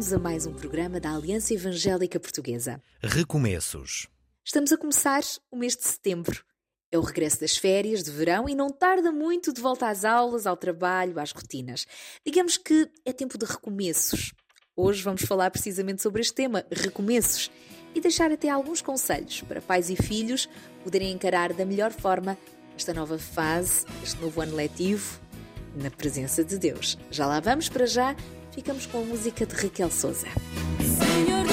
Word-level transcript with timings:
bem-vindos 0.00 0.12
a 0.14 0.18
mais 0.18 0.46
um 0.46 0.54
programa 0.54 0.98
da 0.98 1.14
Aliança 1.14 1.52
Evangélica 1.52 2.18
Portuguesa. 2.18 2.82
Recomeços. 3.02 4.08
Estamos 4.42 4.72
a 4.72 4.78
começar 4.78 5.20
o 5.50 5.56
mês 5.58 5.76
de 5.76 5.84
setembro. 5.84 6.42
É 6.90 6.96
o 6.96 7.02
regresso 7.02 7.40
das 7.40 7.58
férias 7.58 8.02
de 8.02 8.10
verão 8.10 8.48
e 8.48 8.54
não 8.54 8.70
tarda 8.70 9.12
muito 9.12 9.52
de 9.52 9.60
volta 9.60 9.90
às 9.90 10.02
aulas, 10.02 10.46
ao 10.46 10.56
trabalho, 10.56 11.20
às 11.20 11.32
rotinas. 11.32 11.86
Digamos 12.24 12.56
que 12.56 12.90
é 13.04 13.12
tempo 13.12 13.36
de 13.36 13.44
recomeços. 13.44 14.32
Hoje 14.74 15.02
vamos 15.02 15.20
falar 15.22 15.50
precisamente 15.50 16.00
sobre 16.00 16.22
este 16.22 16.32
tema, 16.32 16.64
recomeços, 16.72 17.50
e 17.94 18.00
deixar 18.00 18.32
até 18.32 18.48
alguns 18.48 18.80
conselhos 18.80 19.42
para 19.42 19.60
pais 19.60 19.90
e 19.90 19.96
filhos 19.96 20.48
poderem 20.82 21.12
encarar 21.12 21.52
da 21.52 21.66
melhor 21.66 21.92
forma 21.92 22.38
esta 22.74 22.94
nova 22.94 23.18
fase, 23.18 23.84
este 24.02 24.18
novo 24.18 24.40
ano 24.40 24.56
letivo, 24.56 25.20
na 25.74 25.90
presença 25.90 26.42
de 26.42 26.56
Deus. 26.56 26.96
Já 27.10 27.26
lá 27.26 27.38
vamos 27.38 27.68
para 27.68 27.84
já, 27.84 28.16
ficamos 28.52 28.86
com 28.86 28.98
a 28.98 29.04
música 29.04 29.46
de 29.46 29.54
Raquel 29.54 29.90
Souza. 29.90 30.26
Senhor 30.78 31.49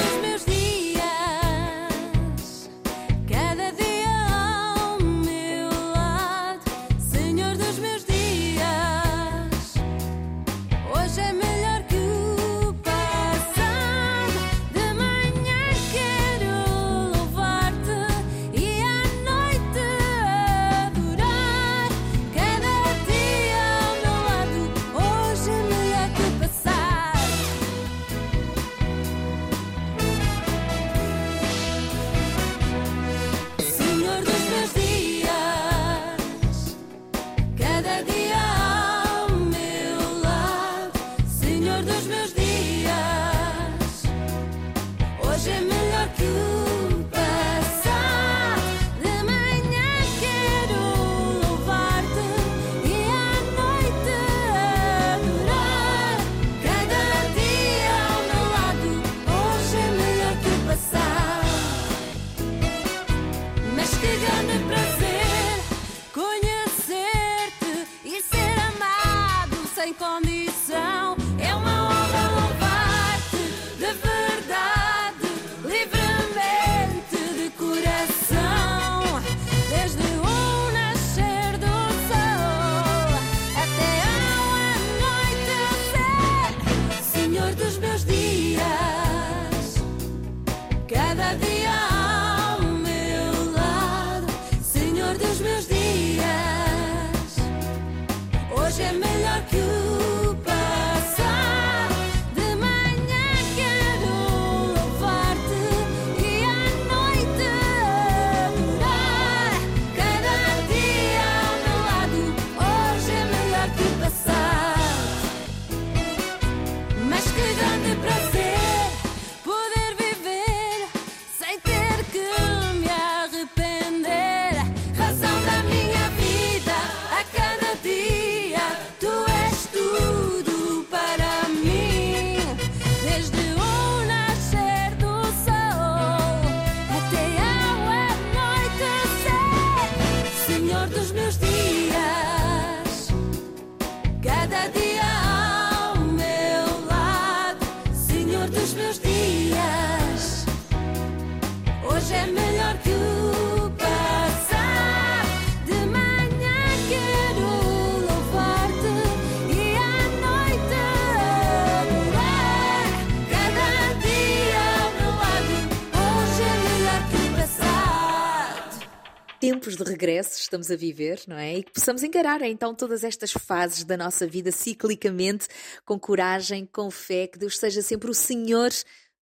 estamos 170.58 170.70
a 170.70 170.76
viver, 170.76 171.20
não 171.26 171.36
é? 171.36 171.58
E 171.58 171.62
que 171.62 171.72
possamos 171.72 172.02
encarar 172.02 172.42
então 172.42 172.74
todas 172.74 173.04
estas 173.04 173.32
fases 173.32 173.84
da 173.84 173.96
nossa 173.96 174.26
vida 174.26 174.50
ciclicamente, 174.50 175.46
com 175.84 175.98
coragem, 175.98 176.66
com 176.66 176.90
fé, 176.90 177.26
que 177.26 177.38
Deus 177.38 177.58
seja 177.58 177.80
sempre 177.80 178.10
o 178.10 178.14
Senhor 178.14 178.70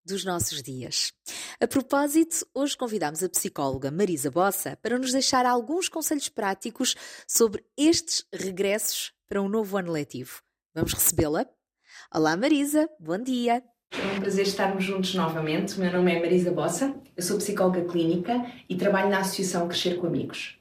dos 0.05 0.25
nossos 0.25 0.63
dias. 0.63 1.13
A 1.61 1.67
propósito, 1.67 2.47
hoje 2.55 2.77
convidamos 2.77 3.23
a 3.23 3.29
psicóloga 3.29 3.91
Marisa 3.91 4.31
Bossa 4.31 4.79
para 4.81 4.99
nos 4.99 5.13
deixar 5.13 5.45
alguns 5.45 5.89
conselhos 5.89 6.29
práticos 6.29 6.95
sobre 7.27 7.65
estes 7.77 8.25
regressos 8.33 9.13
para 9.29 9.43
um 9.43 9.49
novo 9.49 9.77
ano 9.77 9.93
letivo. 9.93 10.41
Vamos 10.75 10.93
recebê-la? 10.93 11.47
Olá 12.15 12.37
Marisa, 12.37 12.89
bom 13.01 13.19
dia! 13.19 13.63
É 13.93 14.17
um 14.17 14.21
prazer 14.21 14.47
estarmos 14.47 14.85
juntos 14.85 15.15
novamente. 15.15 15.77
O 15.77 15.81
meu 15.81 15.93
nome 15.93 16.15
é 16.15 16.21
Marisa 16.21 16.51
Bossa, 16.51 16.95
eu 17.17 17.23
sou 17.23 17.39
psicóloga 17.39 17.85
clínica 17.85 18.47
e 18.69 18.77
trabalho 18.77 19.11
na 19.11 19.21
Associação 19.21 19.67
Crescer 19.69 19.97
com 19.99 20.07
Amigos. 20.07 20.56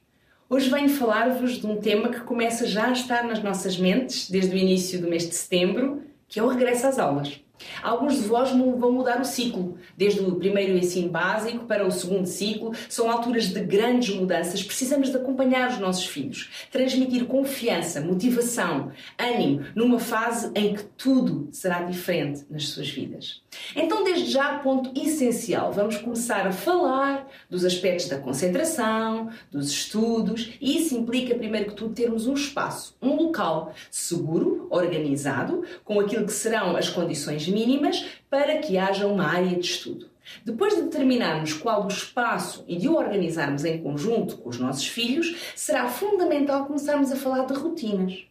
Hoje 0.48 0.70
venho 0.70 0.88
falar-vos 0.88 1.58
de 1.58 1.66
um 1.66 1.76
tema 1.76 2.08
que 2.08 2.20
começa 2.20 2.68
já 2.68 2.86
a 2.86 2.92
estar 2.92 3.24
nas 3.24 3.42
nossas 3.42 3.76
mentes 3.76 4.30
desde 4.30 4.54
o 4.54 4.56
início 4.56 5.00
do 5.00 5.08
mês 5.08 5.28
de 5.28 5.34
setembro, 5.34 6.02
que 6.28 6.38
é 6.38 6.42
o 6.42 6.46
regresso 6.46 6.86
às 6.86 7.00
aulas. 7.00 7.40
Alguns 7.82 8.14
de 8.14 8.22
vós 8.22 8.50
vão 8.50 8.92
mudar 8.92 9.20
o 9.20 9.24
ciclo, 9.24 9.76
desde 9.96 10.20
o 10.20 10.36
primeiro 10.36 10.76
ensino 10.76 11.08
básico 11.08 11.64
para 11.66 11.86
o 11.86 11.90
segundo 11.90 12.26
ciclo. 12.26 12.72
São 12.88 13.10
alturas 13.10 13.46
de 13.46 13.60
grandes 13.60 14.14
mudanças. 14.14 14.62
Precisamos 14.62 15.10
de 15.10 15.16
acompanhar 15.16 15.70
os 15.70 15.78
nossos 15.78 16.06
filhos, 16.06 16.50
transmitir 16.70 17.26
confiança, 17.26 18.00
motivação, 18.00 18.90
ânimo, 19.18 19.64
numa 19.74 19.98
fase 19.98 20.50
em 20.54 20.74
que 20.74 20.84
tudo 20.96 21.48
será 21.52 21.82
diferente 21.82 22.44
nas 22.50 22.68
suas 22.68 22.88
vidas. 22.88 23.42
Então, 23.74 24.04
desde 24.04 24.30
já, 24.30 24.58
ponto 24.58 24.92
essencial, 24.98 25.72
vamos 25.72 25.96
começar 25.96 26.46
a 26.46 26.52
falar 26.52 27.26
dos 27.48 27.64
aspectos 27.64 28.08
da 28.08 28.18
concentração, 28.18 29.30
dos 29.50 29.70
estudos, 29.70 30.52
e 30.60 30.78
isso 30.78 30.96
implica, 30.96 31.34
primeiro 31.34 31.70
que 31.70 31.74
tudo, 31.74 31.94
termos 31.94 32.26
um 32.26 32.34
espaço, 32.34 32.96
um 33.00 33.14
local 33.14 33.72
seguro, 33.90 34.66
organizado, 34.70 35.64
com 35.84 35.98
aquilo 36.00 36.26
que 36.26 36.32
serão 36.32 36.76
as 36.76 36.88
condições 36.88 37.45
mínimas 37.48 38.04
para 38.28 38.58
que 38.58 38.78
haja 38.78 39.06
uma 39.06 39.26
área 39.26 39.56
de 39.56 39.66
estudo. 39.66 40.10
Depois 40.44 40.74
de 40.74 40.82
determinarmos 40.82 41.52
qual 41.54 41.84
o 41.84 41.88
espaço 41.88 42.64
e 42.66 42.76
de 42.76 42.88
o 42.88 42.96
organizarmos 42.96 43.64
em 43.64 43.80
conjunto 43.80 44.38
com 44.38 44.48
os 44.48 44.58
nossos 44.58 44.86
filhos, 44.86 45.52
será 45.54 45.88
fundamental 45.88 46.66
começarmos 46.66 47.12
a 47.12 47.16
falar 47.16 47.44
de 47.46 47.54
rotinas. 47.54 48.26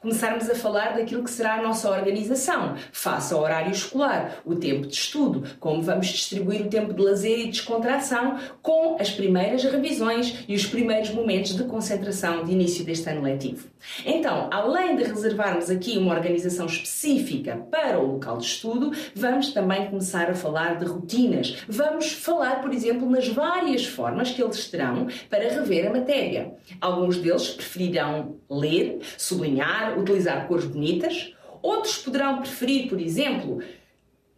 Começarmos 0.00 0.48
a 0.48 0.54
falar 0.54 0.96
daquilo 0.96 1.24
que 1.24 1.30
será 1.30 1.54
a 1.54 1.62
nossa 1.62 1.90
organização, 1.90 2.76
face 2.92 3.32
ao 3.32 3.40
horário 3.40 3.72
escolar, 3.72 4.38
o 4.44 4.54
tempo 4.54 4.86
de 4.86 4.94
estudo, 4.94 5.44
como 5.58 5.82
vamos 5.82 6.06
distribuir 6.06 6.62
o 6.62 6.68
tempo 6.68 6.92
de 6.92 7.02
lazer 7.02 7.40
e 7.40 7.48
descontração 7.48 8.38
com 8.62 8.96
as 9.00 9.10
primeiras 9.10 9.62
revisões 9.64 10.44
e 10.48 10.54
os 10.54 10.66
primeiros 10.66 11.10
momentos 11.10 11.56
de 11.56 11.64
concentração 11.64 12.44
de 12.44 12.52
início 12.52 12.84
deste 12.84 13.08
ano 13.08 13.22
letivo. 13.22 13.68
Então, 14.04 14.48
além 14.50 14.96
de 14.96 15.04
reservarmos 15.04 15.70
aqui 15.70 15.96
uma 15.98 16.14
organização 16.14 16.66
específica 16.66 17.56
para 17.70 17.98
o 17.98 18.12
local 18.12 18.38
de 18.38 18.46
estudo, 18.46 18.92
vamos 19.14 19.52
também 19.52 19.86
começar 19.86 20.30
a 20.30 20.34
falar 20.34 20.78
de 20.78 20.84
rotinas. 20.84 21.56
Vamos 21.68 22.12
falar, 22.12 22.60
por 22.60 22.72
exemplo, 22.72 23.08
nas 23.08 23.28
várias 23.28 23.86
formas 23.86 24.30
que 24.30 24.42
eles 24.42 24.66
terão 24.68 25.06
para 25.30 25.48
rever 25.48 25.86
a 25.86 25.92
matéria. 25.92 26.54
Alguns 26.80 27.16
deles 27.18 27.48
preferirão 27.50 28.36
ler, 28.50 29.00
sublinhar, 29.16 29.67
utilizar 29.96 30.46
cores 30.46 30.66
bonitas. 30.66 31.34
Outros 31.62 31.98
poderão 31.98 32.38
preferir, 32.40 32.88
por 32.88 33.00
exemplo, 33.00 33.62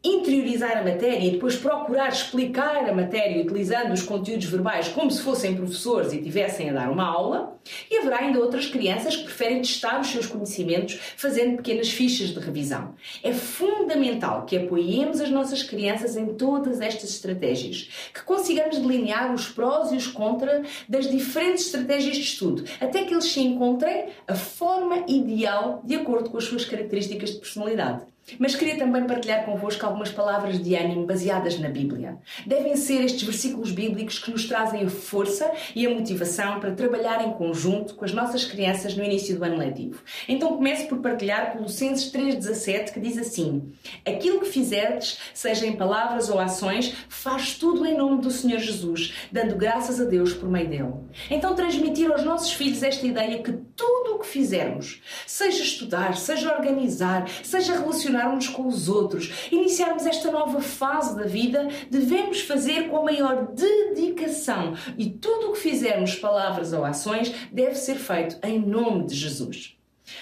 interiorizar 0.02 0.78
a 0.78 0.82
matéria 0.82 1.26
e 1.26 1.32
depois 1.32 1.56
procurar 1.56 2.08
explicar 2.08 2.88
a 2.88 2.94
matéria 2.94 3.42
utilizando 3.42 3.92
os 3.92 4.02
conteúdos 4.02 4.46
verbais 4.46 4.88
como 4.88 5.10
se 5.10 5.20
fossem 5.20 5.54
professores 5.54 6.12
e 6.12 6.22
tivessem 6.22 6.70
a 6.70 6.72
dar 6.72 6.90
uma 6.90 7.04
aula, 7.04 7.58
e 7.90 7.98
haverá 7.98 8.20
ainda 8.20 8.40
outras 8.40 8.66
crianças 8.66 9.16
que 9.16 9.24
preferem 9.24 9.60
testar 9.60 10.00
os 10.00 10.08
seus 10.08 10.26
conhecimentos 10.26 10.98
fazendo 11.16 11.56
pequenas 11.56 11.90
fichas 11.90 12.30
de 12.30 12.40
revisão. 12.40 12.94
É 13.22 13.32
fundamental 13.32 14.46
que 14.46 14.56
apoiemos 14.56 15.20
as 15.20 15.30
nossas 15.30 15.62
crianças 15.62 16.16
em 16.16 16.34
todas 16.34 16.80
estas 16.80 17.10
estratégias, 17.10 17.90
que 18.14 18.22
consigamos 18.22 18.78
delinear 18.78 19.34
os 19.34 19.48
prós 19.48 19.92
e 19.92 19.96
os 19.96 20.06
contras 20.06 20.66
das 20.88 21.10
diferentes 21.10 21.66
estratégias 21.66 22.16
de 22.16 22.22
estudo, 22.22 22.64
até 22.80 23.04
que 23.04 23.12
eles 23.12 23.26
se 23.26 23.40
encontrem 23.40 24.06
a 24.26 24.34
forma 24.34 25.04
ideal 25.06 25.82
de 25.84 25.96
acordo 25.96 26.30
com 26.30 26.38
as 26.38 26.44
suas 26.44 26.64
características 26.64 27.32
de 27.32 27.38
personalidade. 27.38 28.09
Mas 28.38 28.54
queria 28.54 28.78
também 28.78 29.04
partilhar 29.04 29.44
convosco 29.44 29.84
algumas 29.84 30.10
palavras 30.10 30.62
de 30.62 30.74
ânimo 30.74 31.06
baseadas 31.06 31.58
na 31.58 31.68
Bíblia. 31.68 32.18
Devem 32.46 32.76
ser 32.76 33.04
estes 33.04 33.22
versículos 33.22 33.70
bíblicos 33.70 34.18
que 34.18 34.30
nos 34.30 34.46
trazem 34.46 34.84
a 34.84 34.90
força 34.90 35.50
e 35.74 35.86
a 35.86 35.90
motivação 35.90 36.60
para 36.60 36.72
trabalhar 36.72 37.26
em 37.26 37.32
conjunto 37.32 37.94
com 37.94 38.04
as 38.04 38.12
nossas 38.12 38.44
crianças 38.44 38.96
no 38.96 39.04
início 39.04 39.36
do 39.36 39.44
ano 39.44 39.56
letivo. 39.56 40.02
Então 40.28 40.56
começo 40.56 40.86
por 40.86 40.98
partilhar 40.98 41.52
Colossenses 41.52 42.12
3,17 42.12 42.92
que 42.92 43.00
diz 43.00 43.18
assim: 43.18 43.72
Aquilo 44.06 44.40
que 44.40 44.46
fizerdes, 44.46 45.18
seja 45.34 45.66
em 45.66 45.76
palavras 45.76 46.28
ou 46.28 46.38
ações, 46.38 46.94
faz 47.08 47.54
tudo 47.54 47.86
em 47.86 47.96
nome 47.96 48.20
do 48.20 48.30
Senhor 48.30 48.58
Jesus, 48.58 49.14
dando 49.30 49.56
graças 49.56 50.00
a 50.00 50.04
Deus 50.04 50.32
por 50.32 50.48
meio 50.48 50.68
dele. 50.68 50.94
Então 51.30 51.54
transmitir 51.54 52.10
aos 52.10 52.24
nossos 52.24 52.52
filhos 52.52 52.82
esta 52.82 53.06
ideia 53.06 53.42
que 53.42 53.52
tudo 53.52 54.16
o 54.16 54.18
que 54.18 54.26
fizermos, 54.26 55.00
seja 55.26 55.62
estudar, 55.62 56.16
seja 56.16 56.54
organizar, 56.54 57.28
seja 57.42 57.74
relacionarmos 58.20 58.48
com 58.48 58.66
os 58.66 58.88
outros, 58.88 59.48
iniciarmos 59.50 60.06
esta 60.06 60.30
nova 60.30 60.60
fase 60.60 61.16
da 61.16 61.24
vida, 61.24 61.68
devemos 61.90 62.42
fazer 62.42 62.88
com 62.88 62.98
a 62.98 63.04
maior 63.04 63.48
dedicação 63.48 64.74
e 64.98 65.08
tudo 65.08 65.48
o 65.48 65.52
que 65.52 65.60
fizermos, 65.60 66.14
palavras 66.14 66.72
ou 66.72 66.84
ações, 66.84 67.32
deve 67.50 67.74
ser 67.74 67.96
feito 67.96 68.38
em 68.42 68.58
nome 68.58 69.06
de 69.06 69.14
Jesus. 69.14 69.76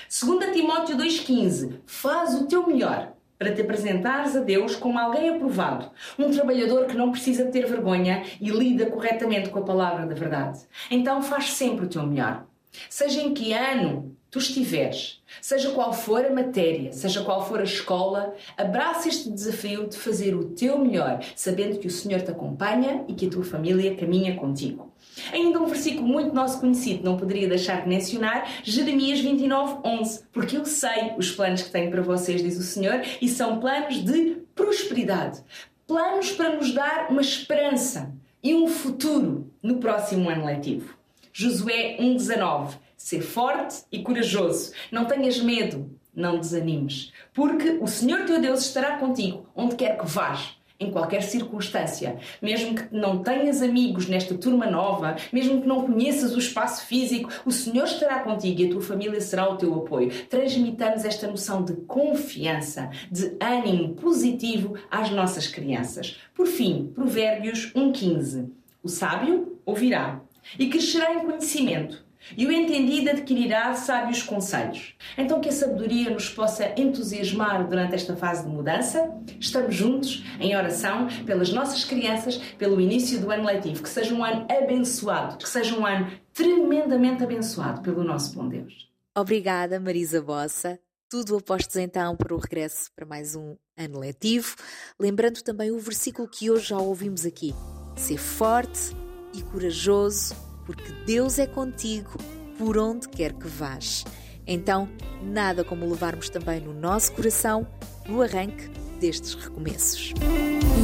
2 0.09 0.53
Timóteo 0.53 0.97
2,15 0.97 1.81
Faz 1.87 2.35
o 2.35 2.47
teu 2.47 2.67
melhor 2.67 3.13
para 3.39 3.55
te 3.55 3.61
apresentares 3.61 4.37
a 4.37 4.41
Deus 4.41 4.75
como 4.75 4.99
alguém 4.99 5.31
aprovado, 5.31 5.91
um 6.19 6.31
trabalhador 6.31 6.87
que 6.87 6.97
não 6.97 7.13
precisa 7.13 7.47
ter 7.47 7.67
vergonha 7.67 8.25
e 8.41 8.51
lida 8.51 8.87
corretamente 8.87 9.49
com 9.49 9.61
a 9.61 9.65
palavra 9.65 10.07
da 10.07 10.15
verdade. 10.15 10.61
Então 10.91 11.23
faz 11.23 11.53
sempre 11.53 11.87
o 11.87 11.89
teu 11.89 12.05
melhor. 12.05 12.45
Seja 12.91 13.23
em 13.23 13.33
que 13.33 13.53
ano 13.53 14.18
tu 14.31 14.39
estiveres, 14.39 15.23
seja 15.41 15.71
qual 15.71 15.93
for 15.93 16.25
a 16.25 16.31
matéria, 16.31 16.93
seja 16.93 17.23
qual 17.23 17.47
for 17.47 17.61
a 17.61 17.65
escola, 17.65 18.35
abraça 18.57 19.09
este 19.09 19.31
desafio 19.31 19.89
de 19.89 19.97
fazer 19.97 20.35
o 20.35 20.51
teu 20.51 20.79
melhor, 20.79 21.21
sabendo 21.35 21.79
que 21.79 21.87
o 21.87 21.91
Senhor 21.91 22.21
te 22.21 22.31
acompanha 22.31 23.05
e 23.09 23.15
que 23.15 23.27
a 23.27 23.31
tua 23.31 23.45
família 23.45 23.97
caminha 23.97 24.37
contigo. 24.37 24.93
Ainda 25.33 25.61
um 25.61 25.67
versículo 25.67 26.07
muito 26.07 26.35
nosso 26.35 26.61
conhecido, 26.61 27.05
não 27.05 27.17
poderia 27.17 27.49
deixar 27.49 27.83
de 27.83 27.89
mencionar, 27.89 28.49
Jeremias 28.63 29.21
29, 29.21 29.79
11. 29.85 30.25
Porque 30.33 30.57
eu 30.57 30.65
sei 30.65 31.15
os 31.17 31.31
planos 31.33 31.63
que 31.63 31.71
tenho 31.71 31.91
para 31.91 32.03
vocês, 32.03 32.43
diz 32.43 32.57
o 32.59 32.63
Senhor, 32.63 33.03
e 33.21 33.29
são 33.29 33.59
planos 33.59 34.05
de 34.05 34.37
prosperidade. 34.55 35.43
Planos 35.87 36.31
para 36.33 36.55
nos 36.55 36.73
dar 36.73 37.09
uma 37.11 37.21
esperança 37.21 38.13
e 38.43 38.55
um 38.55 38.69
futuro 38.69 39.51
no 39.63 39.79
próximo 39.79 40.29
ano 40.29 40.45
letivo. 40.45 40.97
Josué 41.33 41.97
1,19 41.99 42.88
Ser 42.99 43.23
forte 43.23 43.85
e 43.93 44.03
corajoso, 44.03 44.73
não 44.91 45.05
tenhas 45.05 45.41
medo, 45.41 45.89
não 46.13 46.39
desanimes, 46.39 47.13
porque 47.33 47.79
o 47.81 47.87
Senhor 47.87 48.27
teu 48.27 48.41
Deus 48.41 48.61
estará 48.67 48.99
contigo 48.99 49.49
onde 49.55 49.77
quer 49.77 49.97
que 49.97 50.05
vás 50.05 50.59
em 50.81 50.91
qualquer 50.91 51.23
circunstância. 51.23 52.19
Mesmo 52.43 52.75
que 52.75 52.95
não 52.95 53.23
tenhas 53.23 53.63
amigos 53.63 54.09
nesta 54.09 54.37
turma 54.37 54.67
nova, 54.67 55.17
mesmo 55.33 55.61
que 55.61 55.67
não 55.67 55.87
conheças 55.87 56.35
o 56.35 56.39
espaço 56.39 56.87
físico, 56.87 57.31
o 57.45 57.51
Senhor 57.51 57.85
estará 57.85 58.21
contigo 58.21 58.61
e 58.61 58.67
a 58.67 58.71
tua 58.71 58.83
família 58.83 59.21
será 59.21 59.49
o 59.49 59.57
teu 59.57 59.75
apoio. 59.75 60.11
Transmitamos 60.27 61.05
esta 61.05 61.29
noção 61.29 61.65
de 61.65 61.75
confiança, 61.75 62.91
de 63.11 63.37
ânimo 63.41 63.95
positivo 63.95 64.75
às 64.91 65.11
nossas 65.11 65.47
crianças. 65.47 66.19
Por 66.35 66.47
fim, 66.47 66.93
Provérbios 66.95 67.73
1,15. 67.75 68.51
O 68.83 68.89
sábio 68.89 69.59
ouvirá 69.65 70.21
e 70.59 70.69
crescerá 70.69 71.15
em 71.15 71.21
conhecimento 71.21 72.08
e 72.37 72.47
o 72.47 72.53
entendido 72.53 73.11
adquirirá 73.11 73.75
sábios 73.75 74.23
conselhos. 74.23 74.95
Então, 75.17 75.41
que 75.41 75.49
a 75.49 75.53
sabedoria 75.53 76.11
nos 76.11 76.29
possa 76.29 76.73
entusiasmar 76.77 77.67
durante 77.67 77.95
esta 77.95 78.17
fase 78.17 78.45
de 78.45 78.51
mudança. 78.51 79.11
Estamos 79.39 79.75
juntos 79.75 80.25
em 80.41 80.57
oração 80.57 81.09
pelas 81.25 81.53
nossas 81.53 81.85
crianças, 81.85 82.39
pelo 82.59 82.81
início 82.81 83.21
do 83.21 83.31
ano 83.31 83.45
letivo. 83.45 83.83
Que 83.83 83.89
seja 83.89 84.15
um 84.15 84.25
ano 84.25 84.47
abençoado, 84.51 85.39
que 85.39 85.49
seja 85.49 85.79
um 85.79 85.87
ano 85.87 86.11
tremendamente 86.33 87.23
abençoado 87.23 87.81
pelo 87.83 88.05
nosso 88.05 88.35
bom 88.35 88.49
Deus. 88.49 88.89
Obrigada, 89.17 89.81
Marisa 89.81 90.23
Bossa. 90.23 90.79
Tudo 91.11 91.39
apostos 91.39 91.77
então 91.77 92.15
para 92.15 92.35
o 92.35 92.39
regresso 92.39 92.91
para 92.95 93.07
mais 93.07 93.35
um 93.35 93.57
ano 93.77 93.99
letivo. 93.99 94.55
Lembrando 95.01 95.43
também 95.43 95.71
o 95.71 95.79
versículo 95.79 96.29
que 96.29 96.51
hoje 96.51 96.69
já 96.69 96.79
ouvimos 96.79 97.25
aqui: 97.25 97.55
Ser 97.97 98.19
forte 98.19 98.95
e 99.35 99.43
corajoso 99.43 100.48
porque 100.69 100.93
Deus 101.07 101.39
é 101.39 101.47
contigo 101.47 102.19
por 102.59 102.77
onde 102.77 103.09
quer 103.09 103.33
que 103.33 103.49
vás. 103.49 104.05
Então, 104.47 104.87
nada 105.23 105.65
como 105.65 105.89
levarmos 105.89 106.29
também 106.29 106.61
no 106.61 106.75
nosso 106.75 107.11
coração 107.13 107.67
no 108.07 108.21
arranque 108.21 108.69
destes 109.01 109.33
recomeços. 109.33 110.13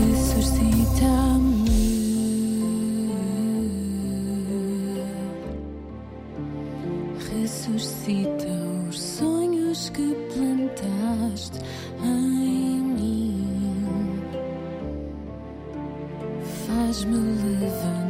Ressuscita-me, 0.01 0.65
ressuscita 7.31 8.49
os 8.89 8.99
sonhos 8.99 9.91
que 9.91 10.15
plantaste 10.33 11.59
em 12.03 12.81
mim, 12.81 14.23
faz-me 16.67 17.19
levantar 17.19 18.04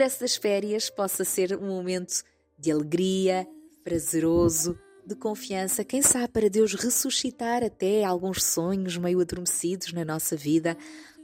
regresso 0.00 0.20
das 0.20 0.36
férias 0.36 0.88
possa 0.88 1.26
ser 1.26 1.54
um 1.58 1.66
momento 1.66 2.22
de 2.58 2.72
alegria, 2.72 3.46
prazeroso, 3.84 4.78
de 5.06 5.14
confiança, 5.14 5.84
quem 5.84 6.00
sabe 6.00 6.28
para 6.28 6.48
Deus 6.48 6.72
ressuscitar 6.72 7.62
até 7.62 8.02
alguns 8.02 8.42
sonhos 8.42 8.96
meio 8.96 9.20
adormecidos 9.20 9.92
na 9.92 10.02
nossa 10.02 10.34
vida, 10.34 10.74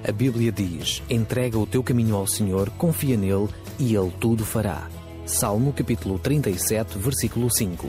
A 0.08 0.12
Bíblia 0.12 0.52
diz: 0.52 1.04
entrega 1.10 1.60
o 1.60 1.68
teu 1.68 1.84
caminho 1.84 2.16
ao 2.16 2.26
Senhor, 2.26 2.70
confia 2.72 3.18
nele 3.18 3.50
e 3.78 3.94
ele 3.94 4.12
tudo 4.20 4.46
fará. 4.46 4.88
Salmo 5.26 5.74
capítulo 5.74 6.18
37, 6.18 6.98
versículo 6.98 7.54
5. 7.54 7.88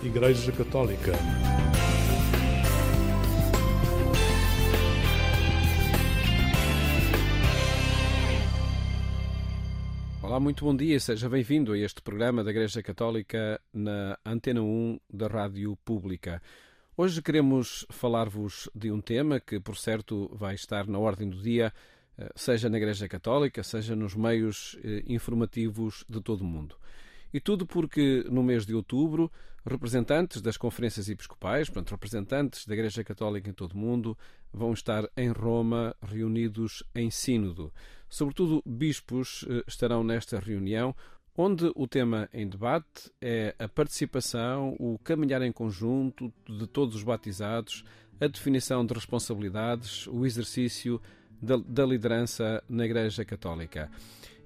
Igreja 0.00 0.52
Católica. 0.52 1.10
Olá, 10.22 10.38
muito 10.38 10.64
bom 10.64 10.76
dia, 10.76 11.00
seja 11.00 11.28
bem-vindo 11.28 11.72
a 11.72 11.78
este 11.78 12.00
programa 12.00 12.44
da 12.44 12.52
Igreja 12.52 12.80
Católica 12.80 13.60
na 13.72 14.16
Antena 14.24 14.62
1 14.62 15.00
da 15.12 15.26
Rádio 15.26 15.76
Pública. 15.84 16.40
Hoje 16.96 17.20
queremos 17.20 17.84
falar-vos 17.90 18.70
de 18.72 18.92
um 18.92 19.00
tema 19.00 19.40
que, 19.40 19.58
por 19.58 19.76
certo, 19.76 20.30
vai 20.32 20.54
estar 20.54 20.86
na 20.86 21.00
ordem 21.00 21.28
do 21.28 21.42
dia, 21.42 21.72
eh, 22.16 22.30
seja 22.36 22.70
na 22.70 22.76
Igreja 22.76 23.08
Católica, 23.08 23.64
seja 23.64 23.96
nos 23.96 24.14
meios 24.14 24.78
eh, 24.84 25.02
informativos 25.08 26.04
de 26.08 26.20
todo 26.20 26.42
o 26.42 26.44
mundo. 26.44 26.76
E 27.32 27.40
tudo 27.40 27.66
porque 27.66 28.24
no 28.30 28.42
mês 28.42 28.66
de 28.66 28.74
outubro, 28.74 29.30
representantes 29.64 30.42
das 30.42 30.56
conferências 30.56 31.08
episcopais, 31.08 31.68
portanto, 31.68 31.92
representantes 31.92 32.66
da 32.66 32.74
Igreja 32.74 33.04
Católica 33.04 33.48
em 33.48 33.52
todo 33.52 33.72
o 33.72 33.78
mundo, 33.78 34.16
vão 34.52 34.72
estar 34.72 35.08
em 35.16 35.30
Roma 35.30 35.96
reunidos 36.02 36.82
em 36.94 37.10
Sínodo. 37.10 37.72
Sobretudo, 38.08 38.62
bispos 38.66 39.46
eh, 39.48 39.64
estarão 39.66 40.04
nesta 40.04 40.38
reunião, 40.38 40.94
onde 41.36 41.72
o 41.74 41.86
tema 41.86 42.28
em 42.32 42.46
debate 42.46 43.10
é 43.20 43.54
a 43.58 43.66
participação, 43.66 44.76
o 44.78 44.98
caminhar 44.98 45.40
em 45.42 45.52
conjunto 45.52 46.32
de 46.46 46.66
todos 46.66 46.94
os 46.94 47.02
batizados, 47.02 47.84
a 48.20 48.26
definição 48.26 48.84
de 48.84 48.92
responsabilidades, 48.92 50.06
o 50.08 50.26
exercício 50.26 51.00
da, 51.40 51.56
da 51.56 51.84
liderança 51.86 52.62
na 52.68 52.84
Igreja 52.84 53.24
Católica. 53.24 53.90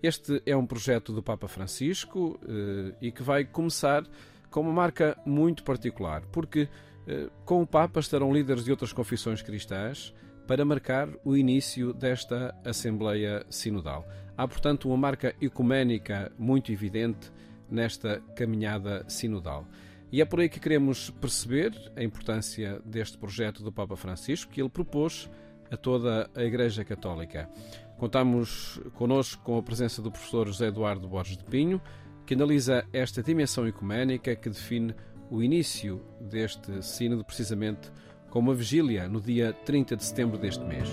Este 0.03 0.43
é 0.45 0.57
um 0.57 0.67
projeto 0.67 1.13
do 1.13 1.23
Papa 1.23 1.49
Francisco 1.49 2.39
eh, 2.47 2.95
e 3.01 3.11
que 3.11 3.23
vai 3.23 3.45
começar 3.45 4.05
com 4.51 4.61
uma 4.61 4.73
marca 4.73 5.17
muito 5.25 5.65
particular, 5.65 6.23
porque 6.33 6.69
eh, 7.07 7.29
com 7.45 7.63
o 7.63 7.67
Papa 7.67 8.01
estarão 8.01 8.33
líderes 8.33 8.65
de 8.65 8.71
outras 8.71 8.93
confissões 8.93 9.43
cristãs 9.43 10.15
para 10.47 10.65
marcar 10.65 11.09
o 11.25 11.37
início 11.37 11.93
desta 11.93 12.55
Assembleia 12.65 13.45
Sinodal. 13.51 14.07
Há, 14.37 14.47
portanto, 14.47 14.87
uma 14.89 14.97
marca 14.97 15.35
ecuménica 15.41 16.31
muito 16.39 16.71
evidente 16.71 17.33
nesta 17.71 18.21
caminhada 18.37 19.05
sinodal. 19.09 19.67
E 20.13 20.21
é 20.21 20.25
por 20.25 20.41
aí 20.41 20.49
que 20.49 20.61
queremos 20.61 21.11
perceber 21.11 21.73
a 21.97 22.03
importância 22.03 22.81
deste 22.85 23.19
projeto 23.19 23.63
do 23.63 23.73
Papa 23.73 23.97
Francisco 23.97 24.53
que 24.53 24.61
ele 24.61 24.69
propôs 24.69 25.29
a 25.71 25.77
toda 25.77 26.31
a 26.35 26.43
Igreja 26.45 26.85
Católica. 26.85 27.51
Contamos 27.99 28.79
connosco 28.93 29.43
com 29.43 29.57
a 29.57 29.63
presença 29.63 30.03
do 30.03 30.11
professor 30.11 30.47
José 30.47 30.67
Eduardo 30.67 31.09
Borges 31.09 31.39
de 31.39 31.45
Pinho, 31.45 31.81
que 32.27 32.35
analisa 32.35 32.85
esta 32.93 33.23
dimensão 33.23 33.67
ecuménica 33.67 34.37
que 34.37 34.51
define 34.51 34.95
o 35.31 35.43
início 35.43 36.05
deste 36.21 36.83
sínodo 36.83 37.25
precisamente 37.25 37.91
com 38.29 38.41
uma 38.41 38.55
vigília 38.55 39.09
no 39.09 39.19
dia 39.19 39.55
30 39.65 39.97
de 39.97 40.05
setembro 40.05 40.37
deste 40.37 40.63
mês. 40.63 40.91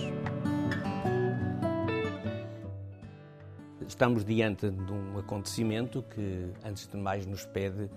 Estamos 3.86 4.24
diante 4.24 4.69
de 4.69 4.91
um 4.93 5.19
acontecimento 5.19 6.03
que, 6.03 6.53
antes 6.63 6.88
de 6.88 6.95
mais, 6.95 7.25
nos 7.25 7.45
pede 7.45 7.89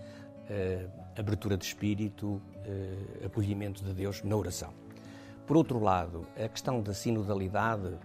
eh, 0.50 0.88
abertura 1.16 1.56
de 1.56 1.64
espírito, 1.64 2.42
eh, 2.64 3.24
acolhimento 3.24 3.84
de 3.84 3.94
Deus 3.94 4.22
na 4.24 4.34
oração. 4.34 4.74
Por 5.46 5.56
outro 5.56 5.78
lado, 5.78 6.26
a 6.36 6.48
questão 6.48 6.82
da 6.82 6.92
sinodalidade 6.92 7.96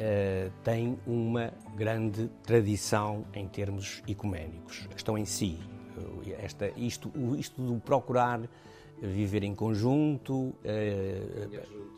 eh, 0.00 0.50
tem 0.64 0.98
uma 1.06 1.52
grande 1.76 2.28
tradição 2.42 3.26
em 3.34 3.46
termos 3.46 4.02
ecuménicos. 4.08 4.88
A 4.90 4.94
questão 4.94 5.18
em 5.18 5.26
si, 5.26 5.58
eh, 6.26 6.38
esta, 6.42 6.72
isto, 6.76 7.12
isto 7.38 7.60
do 7.60 7.78
procurar 7.78 8.40
viver 9.00 9.42
em 9.44 9.54
conjunto, 9.54 10.54
eh, 10.64 11.22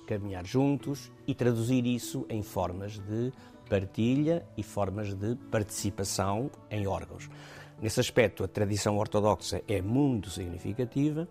caminhar 0.07 0.45
juntos 0.47 1.11
e 1.27 1.35
traduzir 1.35 1.87
isso 1.87 2.27
em 2.29 2.43
formas 2.43 2.99
de 2.99 3.33
partilha 3.69 4.45
e 4.57 4.63
formas 4.63 5.15
de 5.15 5.35
participação 5.51 6.51
em 6.71 6.87
órgãos. 6.87 7.31
Nesse 7.81 8.01
aspecto, 8.01 8.45
a 8.45 8.49
tradição 8.49 8.99
ortodoxa 8.99 9.63
é 9.67 9.81
muito 9.81 10.31
significativa, 10.31 11.27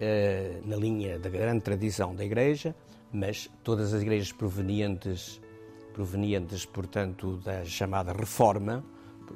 eh, 0.00 0.60
na 0.64 0.76
linha 0.76 1.18
da 1.18 1.28
grande 1.28 1.62
tradição 1.62 2.14
da 2.14 2.24
Igreja, 2.24 2.74
mas 3.12 3.48
todas 3.62 3.94
as 3.94 4.02
igrejas 4.02 4.32
provenientes, 4.32 5.40
provenientes 5.94 6.66
portanto, 6.66 7.38
da 7.38 7.64
chamada 7.64 8.12
Reforma, 8.12 8.84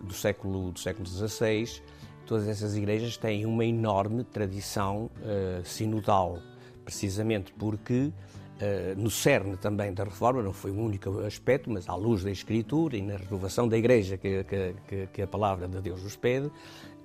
do 0.02 0.12
século, 0.12 0.72
do 0.72 0.78
século 0.78 1.06
XVI, 1.06 1.80
todas 2.26 2.46
essas 2.48 2.76
igrejas 2.76 3.16
têm 3.16 3.46
uma 3.46 3.64
enorme 3.64 4.24
tradição 4.24 5.10
uh, 5.22 5.64
sinodal, 5.64 6.38
precisamente 6.84 7.52
porque 7.52 8.12
uh, 8.12 9.00
no 9.00 9.10
cerne 9.10 9.56
também 9.56 9.94
da 9.94 10.04
reforma, 10.04 10.42
não 10.42 10.52
foi 10.52 10.70
o 10.70 10.78
único 10.78 11.20
aspecto, 11.20 11.70
mas 11.70 11.88
à 11.88 11.94
luz 11.94 12.24
da 12.24 12.30
Escritura 12.30 12.96
e 12.96 13.02
na 13.02 13.16
renovação 13.16 13.68
da 13.68 13.78
igreja 13.78 14.18
que, 14.18 14.44
que, 14.44 15.06
que 15.06 15.22
a 15.22 15.26
palavra 15.26 15.68
de 15.68 15.80
Deus 15.80 16.02
nos 16.02 16.16
pede, 16.16 16.50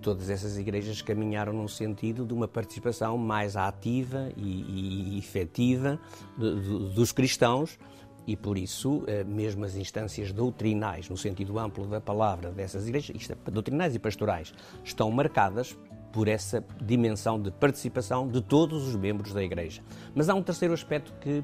todas 0.01 0.29
essas 0.29 0.57
igrejas 0.57 1.01
caminharam 1.01 1.53
num 1.53 1.67
sentido 1.67 2.25
de 2.25 2.33
uma 2.33 2.47
participação 2.47 3.17
mais 3.17 3.55
ativa 3.55 4.29
e, 4.35 5.13
e 5.15 5.17
efetiva 5.17 5.99
de, 6.37 6.59
de, 6.59 6.93
dos 6.93 7.11
cristãos 7.11 7.79
e 8.25 8.35
por 8.35 8.57
isso, 8.57 9.03
eh, 9.07 9.23
mesmo 9.23 9.65
as 9.65 9.75
instâncias 9.75 10.31
doutrinais, 10.31 11.09
no 11.09 11.17
sentido 11.17 11.59
amplo 11.59 11.85
da 11.85 11.99
palavra 11.99 12.51
dessas 12.51 12.87
igrejas, 12.87 13.29
é, 13.29 13.51
doutrinais 13.51 13.95
e 13.95 13.99
pastorais, 13.99 14.53
estão 14.83 15.11
marcadas 15.11 15.77
por 16.11 16.27
essa 16.27 16.63
dimensão 16.81 17.41
de 17.41 17.51
participação 17.51 18.27
de 18.27 18.41
todos 18.41 18.87
os 18.87 18.95
membros 18.95 19.33
da 19.33 19.43
igreja. 19.43 19.81
Mas 20.13 20.29
há 20.29 20.35
um 20.35 20.43
terceiro 20.43 20.73
aspecto 20.73 21.13
que 21.19 21.43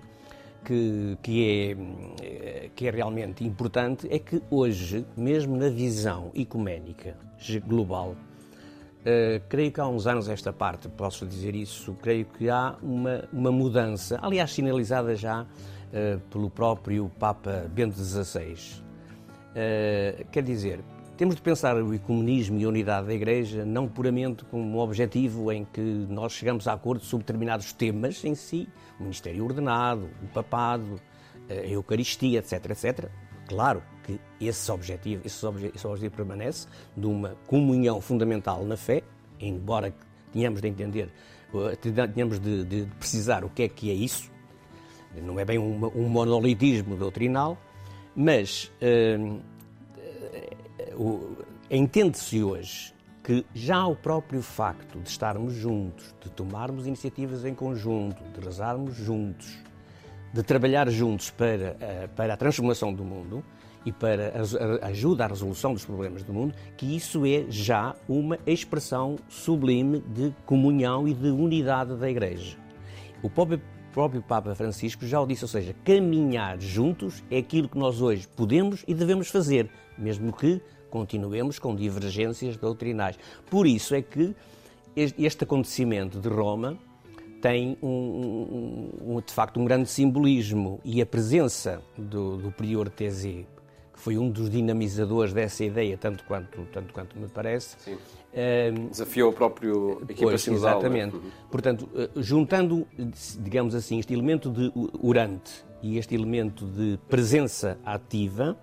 que, 0.64 1.18
que, 1.24 1.78
é, 2.22 2.70
que 2.76 2.86
é 2.86 2.92
realmente 2.92 3.46
importante 3.46 4.08
é 4.12 4.20
que 4.20 4.42
hoje, 4.50 5.06
mesmo 5.16 5.56
na 5.56 5.70
visão 5.70 6.32
ecuménica 6.36 7.16
global, 7.66 8.16
Uh, 9.00 9.40
creio 9.48 9.72
que 9.72 9.80
há 9.80 9.88
uns 9.88 10.06
anos 10.06 10.28
esta 10.28 10.52
parte, 10.52 10.90
posso 10.90 11.26
dizer 11.26 11.56
isso, 11.56 11.94
creio 12.02 12.26
que 12.26 12.50
há 12.50 12.76
uma, 12.84 13.24
uma 13.32 13.50
mudança, 13.50 14.20
aliás 14.22 14.52
sinalizada 14.52 15.16
já 15.16 15.48
pelo 16.30 16.50
próprio 16.50 17.10
Papa 17.20 17.66
Bento 17.70 17.96
XVI. 17.96 18.84
Uh, 19.50 20.26
quer 20.32 20.44
dizer, 20.44 20.82
temos 21.18 21.36
de 21.36 21.42
pensar 21.42 21.76
o 21.76 21.94
ecumenismo 21.94 22.60
e 22.60 22.64
a 22.64 22.70
unidade 22.70 23.08
da 23.08 23.14
Igreja 23.14 23.66
não 23.66 23.88
puramente 23.88 24.46
como 24.46 24.64
um 24.64 24.80
objetivo 24.80 25.52
em 25.52 25.66
que 25.66 25.82
nós 25.82 26.32
chegamos 26.34 26.68
a 26.68 26.74
acordo 26.74 27.04
sobre 27.04 27.26
determinados 27.26 27.74
temas 27.74 28.24
em 28.24 28.36
si, 28.36 28.70
o 29.00 29.04
ministério 29.04 29.44
ordenado, 29.44 30.10
o 30.24 30.28
papado, 30.28 31.02
a 31.50 31.54
Eucaristia, 31.54 32.40
etc, 32.40 32.70
etc. 32.70 33.10
Claro 33.48 33.84
que 34.04 34.20
esse 34.40 34.72
objetivo, 34.72 35.24
esse 35.26 35.46
objetivo, 35.46 35.76
esse 35.76 35.88
objetivo 35.88 36.16
permanece 36.16 36.68
de 36.96 37.08
uma 37.08 37.36
comunhão 37.48 38.00
fundamental 38.00 38.64
na 38.64 38.78
fé, 38.78 39.04
embora 39.40 39.94
tenhamos 40.32 40.62
de 40.62 40.68
entender, 40.68 41.12
tenhamos 42.14 42.40
de, 42.40 42.64
de 42.64 42.86
precisar 42.98 43.44
o 43.44 43.50
que 43.50 43.64
é 43.64 43.68
que 43.68 43.90
é 43.90 43.94
isso, 43.94 44.32
não 45.22 45.40
é 45.40 45.46
bem 45.46 45.58
um, 45.58 45.86
um 45.96 46.10
monolitismo 46.10 46.96
doutrinal, 46.96 47.58
mas 48.16 48.72
uh, 48.82 49.42
entende-se 51.70 52.44
hoje 52.44 52.94
que 53.24 53.46
já 53.54 53.86
o 53.86 53.96
próprio 53.96 54.42
facto 54.42 55.00
de 55.00 55.10
estarmos 55.10 55.54
juntos, 55.54 56.16
de 56.22 56.30
tomarmos 56.32 56.88
iniciativas 56.88 57.46
em 57.46 57.54
conjunto, 57.54 58.24
de 58.24 58.44
rezarmos 58.44 58.96
juntos, 58.96 59.58
de 60.34 60.42
trabalhar 60.44 60.90
juntos 60.90 61.30
para, 61.30 61.76
uh, 61.76 62.10
para 62.16 62.34
a 62.34 62.38
transformação 62.38 62.94
do 62.94 63.04
mundo 63.04 63.44
e 63.86 63.92
para 63.92 64.34
a 64.82 64.88
ajuda 64.88 65.26
à 65.26 65.28
resolução 65.28 65.74
dos 65.74 65.86
problemas 65.86 66.24
do 66.24 66.34
mundo, 66.34 66.54
que 66.76 66.96
isso 66.96 67.26
é 67.26 67.46
já 67.50 67.96
uma 68.08 68.38
expressão 68.46 69.16
sublime 69.28 70.00
de 70.00 70.34
comunhão 70.46 71.08
e 71.08 71.14
de 71.14 71.30
unidade 71.30 71.96
da 71.96 72.10
Igreja. 72.10 72.58
O 73.22 73.30
próprio, 73.30 73.62
próprio 74.00 74.22
Papa 74.22 74.56
Francisco 74.56 75.06
já 75.06 75.20
o 75.20 75.28
disse, 75.28 75.44
ou 75.44 75.50
seja, 75.50 75.76
caminhar 75.84 76.58
juntos 76.58 77.22
é 77.30 77.38
aquilo 77.38 77.68
que 77.68 77.78
nós 77.78 78.02
hoje 78.02 78.26
podemos 78.30 78.82
e 78.88 78.94
devemos 78.94 79.28
fazer, 79.28 79.70
mesmo 79.98 80.32
que 80.32 80.62
continuemos 80.90 81.60
com 81.60 81.76
divergências 81.76 82.56
doutrinais. 82.56 83.20
Por 83.50 83.68
isso 83.68 83.94
é 83.94 84.02
que 84.02 84.34
este 84.96 85.44
acontecimento 85.44 86.18
de 86.18 86.30
Roma 86.30 86.80
tem 87.42 87.78
um, 87.82 87.90
um, 87.90 89.16
um, 89.16 89.20
de 89.20 89.34
facto 89.34 89.60
um 89.60 89.66
grande 89.66 89.90
simbolismo 89.90 90.80
e 90.86 91.02
a 91.02 91.06
presença 91.06 91.82
do, 91.98 92.38
do 92.38 92.54
prior 92.54 92.90
Tézé, 92.90 93.44
que 93.92 94.00
foi 94.00 94.18
um 94.18 94.30
dos 94.30 94.50
dinamizadores 94.50 95.34
dessa 95.34 95.66
ideia, 95.66 95.98
tanto 95.98 96.24
quanto, 96.24 96.62
tanto 96.72 96.94
quanto 96.94 97.20
me 97.20 97.28
parece. 97.28 97.76
Sim. 97.80 97.98
Um, 98.32 98.90
Desafiou 98.90 99.32
o 99.32 99.34
próprio 99.34 100.02
equipa 100.04 100.30
pois, 100.30 100.42
sinodal. 100.42 100.80
Exatamente. 100.80 101.16
Né? 101.16 101.32
Portanto, 101.50 101.90
juntando, 102.16 102.88
digamos 103.40 103.74
assim, 103.74 104.00
este 104.00 104.14
elemento 104.14 104.52
de 104.52 104.72
orante 105.02 105.66
e 105.82 105.98
este 105.98 106.14
elemento 106.14 106.66
de 106.66 107.00
presença 107.10 107.80
ativa, 107.84 108.58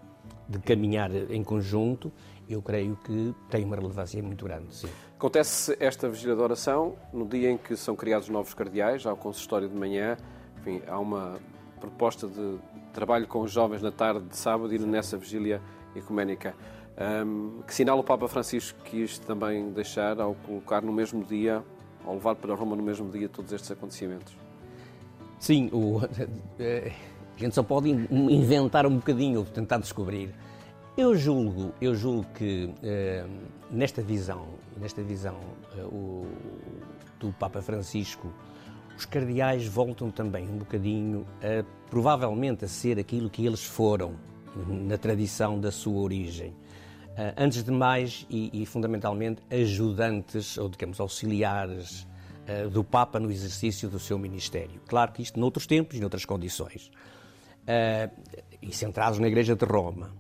de 0.49 0.59
caminhar 0.61 1.11
em 1.13 1.43
conjunto, 1.43 2.13
eu 2.49 2.63
creio 2.63 2.97
que 3.05 3.35
tem 3.51 3.65
uma 3.65 3.75
relevância 3.75 4.23
muito 4.23 4.45
grande. 4.45 4.73
Sim. 4.75 4.89
Acontece 5.17 5.77
esta 5.81 6.09
vigília 6.09 6.37
de 6.37 6.43
oração 6.43 6.95
no 7.13 7.27
dia 7.27 7.51
em 7.51 7.57
que 7.57 7.77
são 7.77 7.97
criados 7.97 8.29
novos 8.29 8.55
cardeais, 8.55 9.05
há 9.05 9.13
o 9.13 9.17
consistório 9.17 9.69
de 9.69 9.75
manhã, 9.75 10.17
enfim, 10.61 10.81
há 10.87 10.99
uma 10.99 11.39
proposta 11.81 12.29
de 12.29 12.59
trabalho 12.93 13.27
com 13.27 13.41
os 13.41 13.51
jovens 13.51 13.83
na 13.83 13.91
tarde 13.91 14.29
de 14.29 14.37
sábado 14.37 14.73
e 14.75 14.79
nessa 14.79 15.17
vigília 15.17 15.61
ecuménica. 15.95 16.55
Um, 16.99 17.61
que 17.67 17.75
sinal 17.75 17.99
o 17.99 18.03
Papa 18.03 18.27
Francisco 18.27 18.79
quis 18.85 19.19
também 19.19 19.71
deixar 19.71 20.19
ao 20.19 20.35
colocar 20.35 20.81
no 20.81 20.93
mesmo 20.93 21.23
dia, 21.23 21.63
ao 22.05 22.15
levar 22.15 22.35
para 22.37 22.55
Roma 22.55 22.75
no 22.75 22.83
mesmo 22.83 23.11
dia 23.11 23.29
todos 23.29 23.53
estes 23.53 23.71
acontecimentos? 23.71 24.35
Sim, 25.39 25.69
o, 25.73 26.01
a 26.59 27.39
gente 27.39 27.55
só 27.55 27.63
pode 27.63 27.91
inventar 27.91 28.87
um 28.87 28.97
bocadinho, 28.97 29.45
tentar 29.45 29.79
descobrir. 29.79 30.35
Eu 30.97 31.15
julgo, 31.15 31.75
eu 31.79 31.95
julgo 31.95 32.27
que 32.35 32.73
eh, 32.83 33.27
nesta 33.71 34.01
visão, 34.01 34.47
nesta 34.79 35.03
visão 35.03 35.37
eh, 35.77 35.83
o, 35.83 36.25
do 37.21 37.31
Papa 37.35 37.61
Francisco, 37.61 38.33
os 38.97 39.05
cardeais 39.05 39.67
voltam 39.67 40.11
também 40.11 40.49
um 40.49 40.57
bocadinho 40.57 41.27
a, 41.43 41.63
provavelmente 41.91 42.65
a 42.65 42.69
ser 42.69 42.99
aquilo 42.99 43.29
que 43.29 43.45
eles 43.45 43.63
foram 43.63 44.15
na 44.67 44.97
tradição 44.97 45.61
da 45.61 45.71
sua 45.71 46.01
origem. 46.01 46.55
Uh, 47.17 47.33
antes 47.39 47.63
de 47.63 47.71
mais 47.71 48.27
e, 48.29 48.63
e, 48.63 48.67
fundamentalmente 48.67 49.41
ajudantes 49.51 50.59
ou 50.59 50.69
digamos 50.69 51.01
auxiliares 51.01 52.07
uh, 52.47 52.69
do 52.69 52.85
Papa 52.85 53.19
no 53.19 53.31
exercício 53.31 53.89
do 53.89 53.99
seu 53.99 54.19
ministério. 54.19 54.79
Claro 54.87 55.13
que 55.13 55.23
isto 55.23 55.41
noutros 55.41 55.67
tempos 55.67 55.97
e 55.97 56.01
noutras 56.01 56.27
condições. 56.27 56.91
Uh, 57.63 58.13
e 58.61 58.71
centrados 58.71 59.19
na 59.19 59.29
Igreja 59.29 59.57
de 59.57 59.65
Roma. 59.65 60.11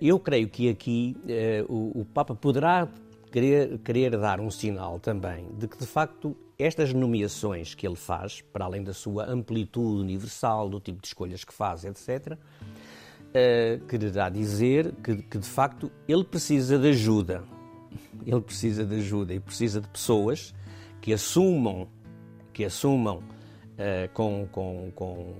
eu 0.00 0.18
creio 0.18 0.48
que 0.48 0.68
aqui 0.68 1.16
o, 1.68 2.00
o, 2.00 2.04
Papa 2.04 2.34
poderá 2.34 2.88
querer, 3.30 3.78
querer 3.78 4.18
dar 4.18 4.40
um 4.40 4.50
sinal 4.50 4.98
também 4.98 5.48
de 5.58 5.68
que 5.68 5.76
de 5.78 5.86
facto 5.86 6.36
estas 6.58 6.92
nomeações 6.92 7.74
que 7.74 7.86
ele 7.86 7.96
faz, 7.96 8.40
para 8.40 8.64
além 8.64 8.82
da 8.82 8.94
sua 8.94 9.30
amplitude 9.30 10.00
universal, 10.00 10.68
do 10.68 10.80
tipo 10.80 11.00
de 11.00 11.08
escolhas 11.08 11.44
que 11.44 11.52
faz, 11.52 11.84
etc., 11.84 12.38
uh, 13.36 13.86
quererá 13.86 14.28
dizer 14.28 14.92
que, 15.02 15.16
que, 15.16 15.38
de 15.38 15.46
facto, 15.46 15.90
ele 16.08 16.24
precisa 16.24 16.78
de 16.78 16.88
ajuda. 16.88 17.44
Ele 18.24 18.40
precisa 18.40 18.84
de 18.84 18.96
ajuda 18.96 19.34
e 19.34 19.40
precisa 19.40 19.80
de 19.80 19.88
pessoas 19.88 20.54
que 21.00 21.12
assumam, 21.12 21.86
que 22.52 22.64
assumam 22.64 23.18
uh, 23.18 24.12
com, 24.12 24.48
com, 24.50 24.92
com, 24.94 25.34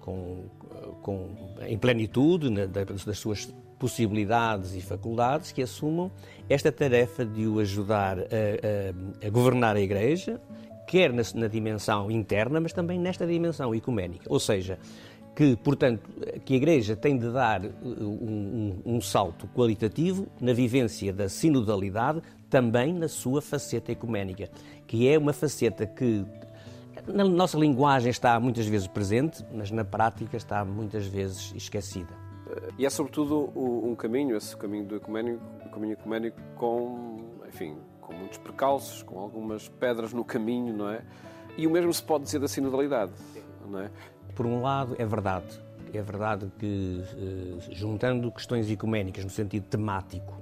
com, 0.00 0.44
com, 1.02 1.28
em 1.66 1.78
plenitude 1.78 2.50
na, 2.50 2.66
das 2.66 3.18
suas 3.18 3.52
possibilidades 3.78 4.74
e 4.74 4.80
faculdades 4.82 5.52
que 5.52 5.62
assumam 5.62 6.10
esta 6.48 6.70
tarefa 6.70 7.24
de 7.24 7.46
o 7.46 7.58
ajudar 7.60 8.18
a, 8.18 8.22
a, 8.22 9.26
a 9.26 9.30
governar 9.30 9.74
a 9.74 9.80
Igreja, 9.80 10.38
quer 10.86 11.12
na, 11.12 11.22
na, 11.34 11.46
dimensão 11.46 12.10
interna, 12.10 12.60
mas 12.60 12.72
também 12.72 12.98
nesta 12.98 13.26
dimensão 13.26 13.74
ecuménica. 13.74 14.26
Ou 14.28 14.38
seja, 14.38 14.78
que, 15.40 15.56
portanto, 15.56 16.02
que 16.44 16.52
a 16.52 16.56
Igreja 16.58 16.94
tem 16.94 17.16
de 17.16 17.32
dar 17.32 17.64
uh, 17.64 17.70
um, 17.82 18.82
um, 18.84 18.96
um 18.96 19.00
salto 19.00 19.48
qualitativo 19.54 20.26
na 20.38 20.52
vivência 20.52 21.14
da 21.14 21.30
sinodalidade, 21.30 22.20
também 22.50 22.92
na 22.92 23.08
sua 23.08 23.40
faceta 23.40 23.90
ecuménica, 23.90 24.50
que 24.86 25.08
é 25.08 25.16
uma 25.16 25.32
faceta 25.32 25.86
que 25.86 26.26
na 27.06 27.24
nossa 27.24 27.56
linguagem 27.56 28.10
está 28.10 28.38
muitas 28.38 28.66
vezes 28.66 28.86
presente, 28.86 29.42
mas 29.50 29.70
na 29.70 29.82
prática 29.82 30.36
está 30.36 30.62
muitas 30.62 31.06
vezes 31.06 31.54
esquecida. 31.56 32.12
E 32.76 32.84
é 32.84 32.90
sobretudo 32.90 33.50
um 33.56 33.94
caminho, 33.94 34.36
esse 34.36 34.54
caminho 34.54 34.84
do 34.84 34.96
ecuménico, 34.96 35.40
caminho 35.72 35.94
ecuménico 35.94 36.38
com, 36.56 37.16
enfim, 37.48 37.78
com 38.02 38.12
muitos 38.12 38.36
percalços, 38.36 39.02
com 39.02 39.18
algumas 39.18 39.70
pedras 39.70 40.12
no 40.12 40.22
caminho, 40.22 40.76
não 40.76 40.90
é? 40.90 41.00
E 41.56 41.66
o 41.66 41.70
mesmo 41.70 41.94
se 41.94 42.02
pode 42.02 42.24
dizer 42.24 42.40
da 42.40 42.48
sinodalidade, 42.48 43.12
não 43.66 43.80
é? 43.80 43.90
Por 44.34 44.46
um 44.46 44.62
lado, 44.62 44.94
é 44.98 45.04
verdade. 45.04 45.46
É 45.92 46.00
verdade 46.00 46.50
que, 46.58 47.02
eh, 47.02 47.72
juntando 47.72 48.30
questões 48.30 48.70
ecuménicas 48.70 49.24
no 49.24 49.30
sentido 49.30 49.64
temático, 49.66 50.38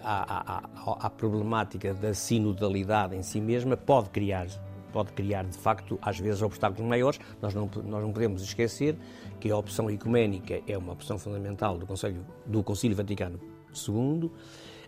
à, 0.00 0.22
à, 0.22 0.58
à, 0.58 1.06
à 1.06 1.10
problemática 1.10 1.92
da 1.92 2.14
sinodalidade 2.14 3.16
em 3.16 3.22
si 3.22 3.40
mesma, 3.40 3.76
pode 3.76 4.08
criar 4.10 4.46
pode 4.90 5.12
criar, 5.12 5.44
de 5.44 5.56
facto, 5.56 5.98
às 6.02 6.18
vezes 6.18 6.42
obstáculos 6.42 6.86
maiores. 6.86 7.18
Nós 7.40 7.54
não, 7.54 7.70
nós 7.84 8.02
não 8.02 8.12
podemos 8.12 8.42
esquecer 8.42 8.96
que 9.38 9.50
a 9.50 9.56
opção 9.56 9.90
ecuménica 9.90 10.60
é 10.66 10.76
uma 10.76 10.92
opção 10.92 11.18
fundamental 11.18 11.78
do 11.78 11.86
Conselho, 11.86 12.24
do 12.46 12.62
Concílio 12.62 12.96
Vaticano 12.96 13.40
II, 13.88 14.30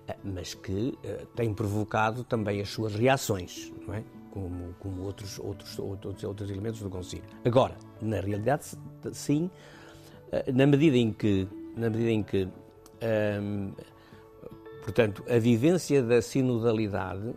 eh, 0.06 0.16
mas 0.22 0.54
que 0.54 0.98
eh, 1.02 1.26
tem 1.34 1.54
provocado 1.54 2.24
também 2.24 2.60
as 2.60 2.68
suas 2.68 2.94
reações, 2.94 3.72
não 3.86 3.94
é? 3.94 4.02
Como, 4.32 4.74
como 4.78 5.02
outros, 5.02 5.38
outros, 5.38 5.78
outros, 5.78 6.24
outros 6.24 6.50
elementos 6.50 6.80
do 6.80 6.88
Concílio. 6.88 7.24
Agora, 7.44 7.76
na 8.00 8.18
realidade, 8.18 8.64
sim, 9.12 9.50
eh, 10.32 10.50
na 10.50 10.66
medida 10.66 10.96
em 10.96 11.12
que, 11.12 11.46
na 11.76 11.90
medida 11.90 12.10
em 12.10 12.22
que 12.22 12.48
ehm, 13.02 13.72
portanto, 14.82 15.22
a 15.28 15.38
vivência 15.38 16.02
da 16.02 16.22
sinodalidade 16.22 17.34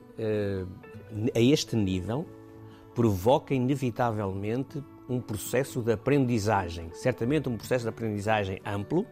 a 1.34 1.39
este 1.39 1.75
nível 1.75 2.25
provoca 2.95 3.53
inevitavelmente 3.53 4.81
um 5.08 5.19
processo 5.19 5.81
de 5.81 5.91
aprendizagem, 5.91 6.89
certamente 6.93 7.47
um 7.49 7.58
processo 7.58 7.84
de 7.84 7.89
aprendizagem 7.89 8.60
amplo, 8.65 9.05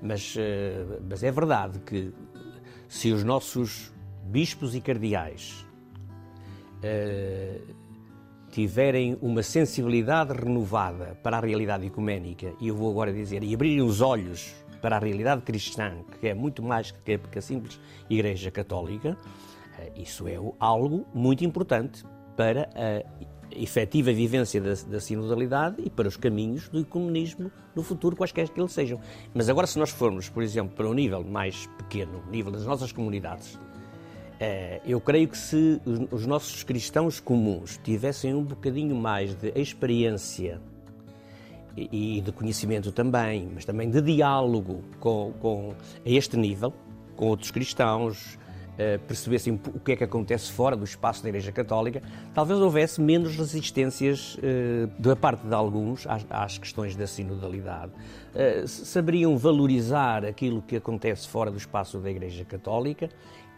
mas, 0.00 0.34
mas 1.08 1.22
é 1.22 1.30
verdade 1.30 1.80
que 1.80 2.12
se 2.88 3.12
os 3.12 3.22
nossos 3.24 3.92
bispos 4.24 4.74
e 4.74 4.80
cardeais 4.80 5.66
uh, 6.84 7.74
tiverem 8.50 9.18
uma 9.20 9.42
sensibilidade 9.42 10.32
renovada 10.32 11.18
para 11.22 11.38
a 11.38 11.40
realidade 11.40 11.86
ecuménica, 11.86 12.52
e 12.60 12.68
eu 12.68 12.76
vou 12.76 12.90
agora 12.90 13.12
dizer, 13.12 13.42
e 13.42 13.54
abrirem 13.54 13.82
os 13.82 14.00
olhos 14.00 14.54
para 14.80 14.96
a 14.96 14.98
realidade 14.98 15.42
cristã, 15.42 15.96
que 16.20 16.28
é 16.28 16.34
muito 16.34 16.62
mais 16.62 16.90
que 16.90 17.18
a 17.38 17.40
simples 17.40 17.80
Igreja 18.08 18.50
Católica, 18.50 19.16
uh, 19.16 20.00
isso 20.00 20.28
é 20.28 20.36
algo 20.60 21.06
muito 21.14 21.44
importante 21.44 22.04
para 22.36 22.68
a 22.74 23.24
efetiva 23.56 24.12
vivência 24.12 24.60
da, 24.60 24.74
da, 24.74 25.00
sinodalidade 25.00 25.76
e 25.84 25.90
para 25.90 26.08
os 26.08 26.16
caminhos 26.16 26.68
do 26.68 26.80
ecumenismo 26.80 27.50
no 27.74 27.82
futuro, 27.82 28.16
quaisquer 28.16 28.48
que 28.48 28.60
eles 28.60 28.72
sejam. 28.72 29.00
Mas 29.32 29.48
agora, 29.48 29.66
se 29.66 29.78
nós 29.78 29.90
formos, 29.90 30.28
por 30.28 30.42
exemplo, 30.42 30.74
para 30.74 30.88
um 30.88 30.94
nível 30.94 31.24
mais 31.24 31.66
pequeno, 31.78 32.22
nível 32.30 32.52
das 32.52 32.64
nossas 32.64 32.92
comunidades, 32.92 33.58
eh, 33.58 33.73
eu 34.86 35.00
creio 35.00 35.28
que 35.28 35.38
se 35.38 35.80
os 36.10 36.26
nossos 36.26 36.62
cristãos 36.62 37.20
comuns 37.20 37.78
tivessem 37.82 38.34
um 38.34 38.42
bocadinho 38.42 38.96
mais 38.96 39.34
de 39.34 39.52
experiência 39.54 40.60
e 41.76 42.20
de 42.20 42.32
conhecimento 42.32 42.92
também, 42.92 43.48
mas 43.52 43.64
também 43.64 43.90
de 43.90 44.00
diálogo 44.00 44.82
com, 45.00 45.32
com 45.40 45.74
a 46.04 46.08
este 46.08 46.36
nível, 46.36 46.72
com 47.16 47.26
outros 47.26 47.50
cristãos, 47.50 48.38
uh, 48.74 48.98
percebessem 49.06 49.60
o 49.74 49.80
que 49.80 49.92
é 49.92 49.96
que 49.96 50.04
acontece 50.04 50.52
fora 50.52 50.76
do 50.76 50.84
espaço 50.84 51.22
da 51.22 51.28
Igreja 51.28 51.50
Católica, 51.50 52.02
talvez 52.32 52.60
houvesse 52.60 53.00
menos 53.00 53.36
resistências 53.36 54.36
uh, 54.36 54.86
da 54.98 55.16
parte 55.16 55.46
de 55.46 55.54
alguns 55.54 56.06
às, 56.30 56.58
questões 56.58 56.94
da 56.94 57.06
sinodalidade. 57.06 57.92
Saberiam 58.66 59.36
valorizar 59.36 60.24
aquilo 60.24 60.60
que 60.60 60.74
acontece 60.76 61.28
fora 61.28 61.52
do 61.52 61.56
espaço 61.56 61.98
da 61.98 62.10
Igreja 62.10 62.44
Católica 62.44 63.08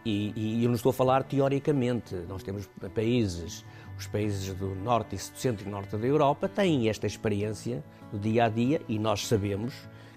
e, 0.07 0.33
e, 0.35 0.63
eu 0.63 0.69
não 0.69 0.75
estou 0.75 0.91
a 0.91 0.93
falar 0.93 1.23
teoricamente. 1.23 2.15
Nós 2.29 2.41
temos 2.41 2.69
países, 2.95 3.65
os 3.97 4.07
países 4.07 4.53
do 4.53 4.73
norte 4.75 5.15
e 5.15 5.19
centro 5.19 5.67
e 5.67 5.69
norte 5.69 5.97
da 5.97 6.07
Europa 6.07 6.47
têm 6.47 6.87
esta 6.87 7.05
experiência 7.05 7.83
do 8.11 8.17
dia 8.17 8.45
a 8.45 8.49
dia 8.49 8.81
e 8.87 8.97
nós 8.97 9.27
sabemos 9.27 9.73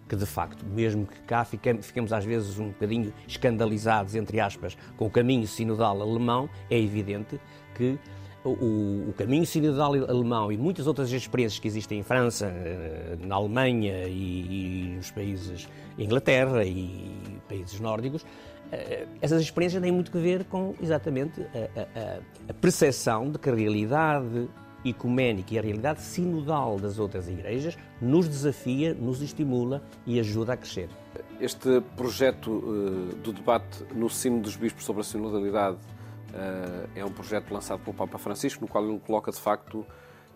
que 0.08 0.14
de 0.14 0.26
facto, 0.26 0.64
mesmo 0.64 1.06
que 1.06 1.20
cá 1.22 1.44
fiquemos 1.44 2.12
às 2.12 2.24
vezes 2.24 2.58
um 2.58 2.68
bocadinho 2.68 3.12
escandalizados, 3.26 4.14
entre 4.14 4.40
aspas, 4.40 4.76
com 4.96 5.06
o 5.06 5.10
caminho 5.10 5.46
sinodal 5.46 6.00
alemão, 6.02 6.48
é 6.68 6.78
evidente 6.78 7.40
que 7.76 7.98
o, 8.44 9.10
o, 9.10 9.14
caminho 9.16 9.46
sinodal 9.46 9.94
alemão 9.94 10.50
e 10.50 10.56
muitas 10.56 10.86
outras 10.86 11.12
experiências 11.12 11.60
que 11.60 11.68
existem 11.68 11.98
em 12.00 12.02
França, 12.02 12.46
eh, 12.46 13.18
na 13.20 13.36
Alemanha 13.36 14.08
e, 14.08 14.90
e 14.90 14.96
nos 14.96 15.10
países 15.10 15.68
Inglaterra 15.98 16.64
e 16.64 17.39
países 17.50 17.80
nórdicos, 17.80 18.24
eh, 18.70 19.06
essas 19.20 19.42
experiências 19.42 19.82
têm 19.82 19.92
muito 19.92 20.16
a 20.16 20.20
ver 20.20 20.44
com 20.44 20.74
exatamente 20.80 21.40
a, 21.42 21.44
a, 21.46 22.50
a 22.50 22.54
percepção 22.54 23.30
de 23.30 23.38
que 23.38 23.50
a 23.50 23.54
realidade 23.54 24.48
ecuménica 24.84 25.54
e 25.54 25.58
a 25.58 25.62
realidade 25.62 26.00
sinodal 26.00 26.78
das 26.78 26.98
outras 26.98 27.28
igrejas 27.28 27.76
nos 28.00 28.26
desafia, 28.26 28.94
nos 28.94 29.20
estimula 29.20 29.82
e 30.06 30.18
ajuda 30.18 30.54
a 30.54 30.56
crescer. 30.56 30.88
Este 31.38 31.82
projeto 31.96 32.50
uh, 32.50 33.16
do 33.16 33.32
debate 33.32 33.84
no 33.94 34.08
sino 34.08 34.40
dos 34.40 34.56
bispos 34.56 34.84
sobre 34.84 35.02
a 35.02 35.04
sinodalidade 35.04 35.76
uh, 35.76 36.88
é 36.94 37.04
um 37.04 37.12
projeto 37.12 37.52
lançado 37.52 37.80
pelo 37.80 37.94
Papa 37.94 38.18
Francisco, 38.18 38.62
no 38.62 38.68
qual 38.68 38.88
ele 38.88 38.98
coloca 39.00 39.30
de 39.30 39.38
facto 39.38 39.84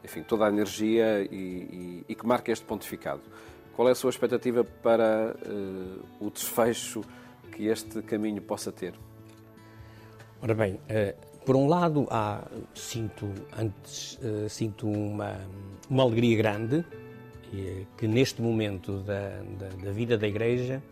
enfim, 0.04 0.22
toda 0.22 0.44
a 0.44 0.48
energia 0.48 1.22
e, 1.22 1.34
e, 1.34 2.04
e 2.10 2.14
que 2.14 2.26
marca 2.26 2.52
este 2.52 2.64
pontificado. 2.66 3.22
Qual 3.74 3.88
é 3.88 3.92
a 3.92 3.94
sua 3.94 4.10
expectativa 4.10 4.64
para 4.64 5.34
uh, 5.46 6.26
o 6.26 6.30
desfecho 6.30 7.02
que 7.52 7.66
este 7.66 8.02
caminho 8.02 8.40
possa 8.40 8.70
ter? 8.70 8.94
Ora 10.40 10.54
bem, 10.54 10.78
por 11.44 11.56
um 11.56 11.66
lado, 11.66 12.06
há, 12.10 12.46
sinto, 12.74 13.30
antes, 13.58 14.18
uh, 14.18 14.48
sinto 14.48 14.86
uma, 14.86 15.40
uma 15.88 16.02
alegria 16.02 16.36
grande 16.36 16.84
que 17.96 18.08
neste 18.08 18.42
momento 18.42 18.98
da, 19.00 19.42
da, 19.58 19.68
da 19.84 19.92
vida 19.92 20.18
da 20.18 20.26
Igreja, 20.26 20.82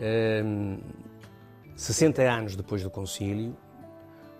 um, 0.00 0.04
ehm, 0.04 0.78
60 1.74 2.22
anos 2.22 2.56
depois 2.56 2.82
do 2.82 2.90
Concílio, 2.90 3.56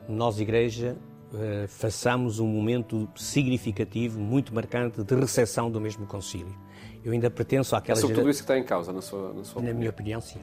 nós, 0.09 0.41
Igreja, 0.41 0.97
uh, 1.33 1.69
façamos 1.69 2.39
um 2.39 2.47
momento 2.47 3.09
significativo, 3.17 4.19
muito 4.19 4.55
marcante, 4.55 5.03
de 5.03 5.15
recepção 5.15 5.71
do 5.71 5.81
mesmo 5.81 6.07
Concílio. 6.07 6.55
Eu 7.09 7.13
ainda 7.15 7.31
pertenço 7.31 7.75
àquela... 7.75 7.99
É 7.99 8.03
sobre 8.03 8.17
tudo 8.17 8.29
isso 8.29 8.41
que 8.41 8.45
está 8.45 8.59
em 8.59 8.63
causa, 8.63 8.93
na 8.93 9.01
sua, 9.01 9.33
na 9.33 9.43
sua 9.43 9.63
Na 9.63 9.73
minha 9.73 9.89
opinião, 9.89 10.21
sim. 10.21 10.41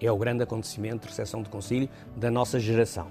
É 0.00 0.10
o 0.10 0.16
grande 0.16 0.42
acontecimento 0.42 1.02
de 1.02 1.08
recepção 1.08 1.42
do 1.42 1.50
Concílio 1.50 1.90
da 2.16 2.30
nossa 2.30 2.58
geração. 2.58 3.08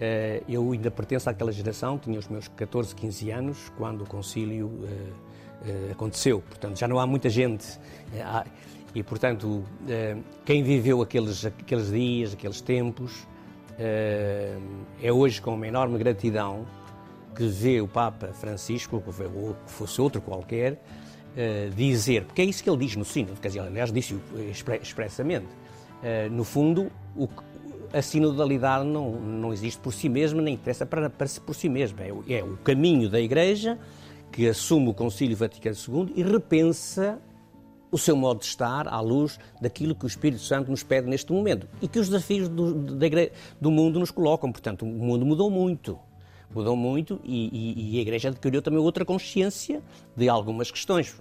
Eh, 0.00 0.44
eu 0.48 0.70
ainda 0.70 0.92
pertenço 0.92 1.28
àquela 1.28 1.50
geração, 1.50 1.98
tinha 1.98 2.16
os 2.16 2.28
meus 2.28 2.46
14, 2.46 2.94
15 2.94 3.30
anos, 3.32 3.72
quando 3.76 4.02
o 4.02 4.06
concílio 4.06 4.70
eh, 4.84 5.70
eh, 5.70 5.88
aconteceu. 5.90 6.40
Portanto, 6.40 6.78
já 6.78 6.86
não 6.86 7.00
há 7.00 7.06
muita 7.06 7.28
gente. 7.28 7.66
E, 8.94 9.02
portanto, 9.02 9.64
quem 10.44 10.62
viveu 10.62 11.02
aqueles, 11.02 11.44
aqueles 11.44 11.90
dias, 11.90 12.32
aqueles 12.32 12.60
tempos, 12.60 13.26
é 13.76 15.12
hoje 15.12 15.42
com 15.42 15.54
uma 15.54 15.66
enorme 15.66 15.98
gratidão 15.98 16.64
que 17.34 17.46
vê 17.46 17.80
o 17.80 17.88
Papa 17.88 18.28
Francisco, 18.28 18.96
ou 18.96 19.54
que 19.66 19.70
fosse 19.70 20.00
outro 20.00 20.22
qualquer, 20.22 20.80
dizer, 21.76 22.24
porque 22.24 22.42
é 22.42 22.44
isso 22.44 22.62
que 22.62 22.68
ele 22.68 22.78
diz 22.78 22.96
no 22.96 23.04
sino, 23.04 23.34
quer 23.36 23.48
dizer, 23.48 23.60
aliás, 23.60 23.92
disse 23.92 24.16
expressamente, 24.82 25.46
no 26.30 26.42
fundo, 26.42 26.90
o, 27.16 27.28
a 27.92 28.02
sinodalidade 28.02 28.84
não, 28.84 29.12
não 29.12 29.52
existe 29.52 29.80
por 29.80 29.92
si 29.92 30.08
mesma, 30.08 30.42
nem 30.42 30.54
interessa 30.54 30.84
para, 30.84 31.08
para 31.08 31.28
por 31.44 31.54
si 31.54 31.68
mesma. 31.68 32.02
É, 32.02 32.38
é 32.38 32.44
o 32.44 32.56
caminho 32.58 33.08
da 33.08 33.20
Igreja 33.20 33.78
que 34.30 34.48
assume 34.48 34.88
o 34.88 34.94
Concílio 34.94 35.36
Vaticano 35.36 35.76
II 35.76 36.12
e 36.14 36.22
repensa 36.22 37.18
o 37.90 37.96
seu 37.96 38.14
modo 38.14 38.40
de 38.40 38.46
estar 38.46 38.86
à 38.86 39.00
luz 39.00 39.38
daquilo 39.60 39.94
que 39.94 40.04
o 40.04 40.06
Espírito 40.06 40.42
Santo 40.42 40.70
nos 40.70 40.82
pede 40.82 41.08
neste 41.08 41.32
momento 41.32 41.66
e 41.80 41.88
que 41.88 41.98
os 41.98 42.08
desafios 42.08 42.48
do, 42.48 42.74
do 42.74 43.70
mundo 43.70 43.98
nos 43.98 44.10
colocam. 44.10 44.52
Portanto, 44.52 44.82
o 44.82 44.86
mundo 44.86 45.24
mudou 45.24 45.50
muito. 45.50 45.98
Mudou 46.54 46.74
muito 46.74 47.20
e, 47.24 47.48
e, 47.52 47.94
e, 47.94 47.98
a 47.98 48.00
Igreja 48.00 48.28
adquiriu 48.28 48.62
também 48.62 48.80
outra 48.80 49.04
consciência 49.04 49.82
de 50.16 50.28
algumas 50.28 50.70
questões. 50.70 51.14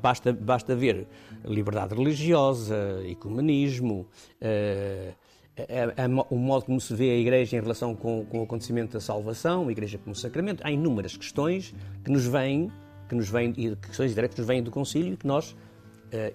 Basta, 0.00 0.32
basta 0.32 0.74
ver 0.74 1.08
liberdade 1.44 1.94
religiosa, 1.94 3.02
ecumenismo, 3.04 4.06
uh, 4.40 5.14
a, 5.58 6.04
a, 6.04 6.26
o 6.30 6.36
modo 6.36 6.66
como 6.66 6.80
se 6.80 6.94
vê 6.94 7.10
a 7.10 7.16
Igreja 7.16 7.56
em 7.56 7.60
relação 7.60 7.94
com, 7.94 8.24
com 8.26 8.40
o 8.40 8.42
acontecimento 8.44 8.92
da 8.92 9.00
salvação, 9.00 9.68
a 9.68 9.72
Igreja 9.72 9.98
como 9.98 10.14
sacramento. 10.14 10.62
Há 10.64 10.70
inúmeras 10.70 11.16
questões 11.16 11.74
que 12.04 12.10
nos 12.10 12.26
vêm, 12.26 12.70
que 13.08 13.14
nos 13.14 13.28
vêm, 13.28 13.52
questões 13.52 14.14
diretas 14.14 14.36
que 14.36 14.40
nos 14.40 14.48
vêm 14.48 14.62
do 14.62 14.70
Concílio 14.70 15.16
que 15.16 15.26
nós, 15.26 15.50
uh, 15.52 15.56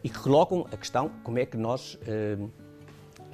e 0.04 0.10
que 0.10 0.20
colocam 0.20 0.66
a 0.72 0.76
questão 0.76 1.10
como 1.24 1.40
é 1.40 1.46
que 1.46 1.56
nós 1.56 1.96
uh, 1.96 2.52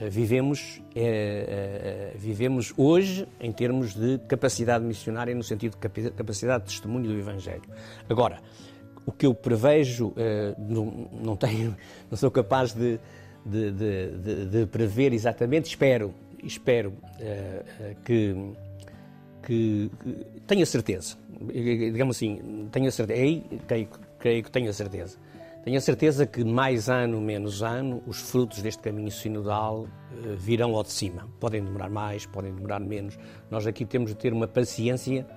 vivemos, 0.08 0.82
uh, 0.96 2.18
vivemos 2.18 2.74
hoje 2.78 3.28
em 3.40 3.52
termos 3.52 3.94
de 3.94 4.20
capacidade 4.28 4.86
missionária, 4.86 5.34
no 5.34 5.44
sentido 5.44 5.78
de 5.78 6.12
capacidade 6.12 6.66
de 6.66 6.70
testemunho 6.70 7.08
do 7.08 7.18
Evangelho. 7.18 7.64
Agora, 8.08 8.40
o 9.06 9.12
que 9.12 9.26
eu 9.26 9.34
prevejo, 9.34 10.14
não, 10.58 11.10
não, 11.12 11.36
tenho, 11.36 11.76
não 12.12 12.18
sou 12.18 12.30
capaz 12.30 12.74
de 12.74 13.00
de, 13.46 13.72
de, 13.72 14.46
de, 14.46 14.66
prever 14.68 15.14
exatamente. 15.14 15.70
Espero, 15.70 16.14
espero 16.44 16.94
que, 18.04 18.36
que, 19.44 19.92
que 20.04 20.42
tenha 20.46 20.66
certeza. 20.66 21.18
Digamos 21.52 22.18
assim, 22.18 22.68
tenho 22.72 22.92
certeza. 22.92 23.22
Aí 23.22 23.44
creio, 23.68 23.88
creio 24.20 24.44
que 24.44 24.52
tenho 24.52 24.70
a 24.70 24.74
certeza. 24.74 25.18
Tenho 25.64 25.78
a 25.78 25.82
certeza 25.82 26.26
que 26.26 26.44
mais 26.44 26.90
ano, 26.90 27.20
menos 27.20 27.62
ano, 27.62 28.02
os 28.08 28.22
frutos 28.22 28.62
deste 28.62 28.82
caminho 28.82 29.12
sinodal 29.12 29.82
uh, 29.82 29.88
virão 30.38 30.74
ao 30.76 30.84
de 30.84 30.92
cima. 30.92 31.28
Podem 31.40 31.64
demorar 31.64 31.90
mais, 31.90 32.26
podem 32.26 32.54
demorar 32.54 32.80
menos. 32.80 33.18
Nós 33.52 33.68
aqui 33.68 33.86
temos 33.86 34.12
de 34.12 34.18
ter 34.18 34.32
uma 34.32 34.48
paciência 34.48 35.28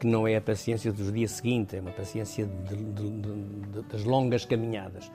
que 0.00 0.06
não 0.06 0.26
é 0.26 0.36
a 0.36 0.40
paciência 0.40 0.92
do 0.92 1.12
dia 1.12 1.28
seguinte, 1.28 1.76
é 1.76 1.80
uma 1.80 1.92
paciência 1.92 2.46
de, 2.46 2.76
de, 2.76 3.10
de, 3.10 3.82
das 3.82 4.04
longas 4.04 4.44
caminhadas. 4.44 5.10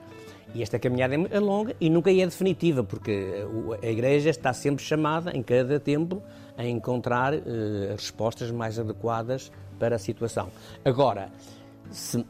E 0.54 0.62
esta 0.62 0.78
caminhada 0.78 1.14
é 1.14 1.40
longa 1.40 1.74
e 1.80 1.88
nunca 1.88 2.10
é 2.10 2.24
definitiva, 2.24 2.84
porque 2.84 3.44
a 3.82 3.86
Igreja 3.86 4.30
está 4.30 4.52
sempre 4.52 4.84
chamada, 4.84 5.34
em 5.36 5.42
cada 5.42 5.80
tempo, 5.80 6.22
a 6.56 6.64
encontrar 6.66 7.34
uh, 7.34 7.40
respostas 7.96 8.50
mais 8.50 8.78
adequadas 8.78 9.50
para 9.78 9.96
a 9.96 9.98
situação. 9.98 10.48
Agora, 10.84 11.30
se, 11.90 12.24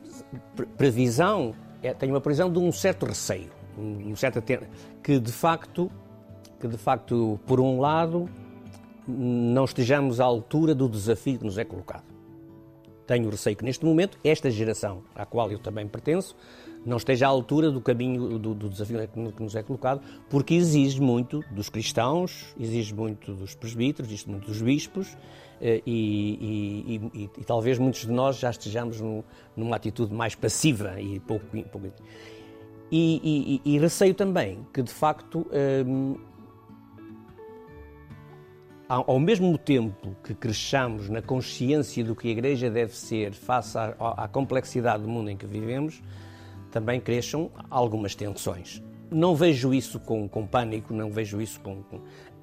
previsão, 0.77 1.55
é, 1.83 1.93
tem 1.93 2.11
uma 2.11 2.21
previsão 2.21 2.51
de 2.51 2.59
um 2.59 2.71
certo 2.71 3.07
receio, 3.07 3.51
um 3.77 4.15
certo 4.17 4.43
que 5.03 5.19
de 5.19 5.33
facto, 5.33 5.91
que 6.61 6.69
de 6.69 6.77
facto, 6.77 7.41
por 7.47 7.61
um 7.61 7.81
lado, 7.81 8.29
não 9.07 9.65
estejamos 9.65 10.21
à 10.21 10.25
altura 10.25 10.75
do 10.75 10.89
desafio 10.89 11.39
que 11.39 11.45
nos 11.45 11.59
é 11.59 11.65
colocado. 11.65 12.05
Tenho 13.07 13.29
receio 13.29 13.57
que 13.57 13.65
neste 13.65 13.85
momento 13.85 14.19
esta 14.23 14.51
geração 14.51 15.03
à 15.15 15.27
qual 15.27 15.51
eu 15.51 15.59
também 15.59 15.89
pertenço 15.89 16.37
não 16.85 16.97
esteja 16.97 17.27
à 17.27 17.29
altura 17.29 17.71
do 17.71 17.81
caminho, 17.81 18.39
do, 18.39 18.55
do 18.55 18.69
desafio 18.69 18.99
que 19.09 19.43
nos 19.43 19.55
é 19.55 19.63
colocado, 19.63 20.01
porque 20.29 20.55
exige 20.55 21.01
muito 21.01 21.45
dos 21.51 21.69
cristãos, 21.69 22.55
exige 22.59 22.95
muito 22.95 23.33
dos 23.35 23.55
presbíteros, 23.55 24.11
exige 24.11 24.29
muito 24.29 24.47
dos 24.47 24.61
bispos, 24.61 25.17
eh, 25.61 25.81
e, 25.87 27.01
e, 27.15 27.21
e, 27.23 27.31
e 27.39 27.45
talvez 27.45 27.79
muitos 27.79 28.01
de 28.01 28.11
nós 28.11 28.37
já 28.37 28.51
estejamos 28.51 29.01
numa 29.57 29.77
atitude 29.77 30.13
mais 30.13 30.35
passiva 30.35 31.01
e 31.01 31.21
pouco. 31.21 31.47
pouco 31.71 31.89
e, 32.95 33.79
receio 33.79 34.13
também 34.13 34.67
que, 34.73 34.83
de 34.83 34.93
facto, 34.93 35.47
hum, 35.87 36.17
ao 38.89 39.19
mesmo 39.19 39.57
tempo 39.57 40.15
que 40.23 40.35
cresçamos 40.35 41.09
na 41.09 41.23
consciência 41.23 42.05
do 42.05 42.15
que 42.15 42.29
a 42.29 42.31
Igreja 42.31 42.69
deve 42.69 42.95
ser 42.95 43.33
face 43.33 43.79
à, 43.79 43.95
à 43.99 44.29
complexidade 44.29 45.05
do 45.05 45.09
mundo 45.09 45.31
em 45.31 45.37
que 45.37 45.47
vivemos, 45.47 46.03
também 46.73 47.01
cresçam 47.01 47.51
algumas 47.71 48.15
tensões. 48.17 48.83
Não 49.11 49.37
vejo 49.37 49.73
isso 49.73 50.01
com, 50.01 50.27
com 50.29 50.47
pânico, 50.47 50.93
não 50.93 51.11
vejo 51.11 51.41
isso 51.41 51.61
com. 51.61 51.83
com... 51.83 52.01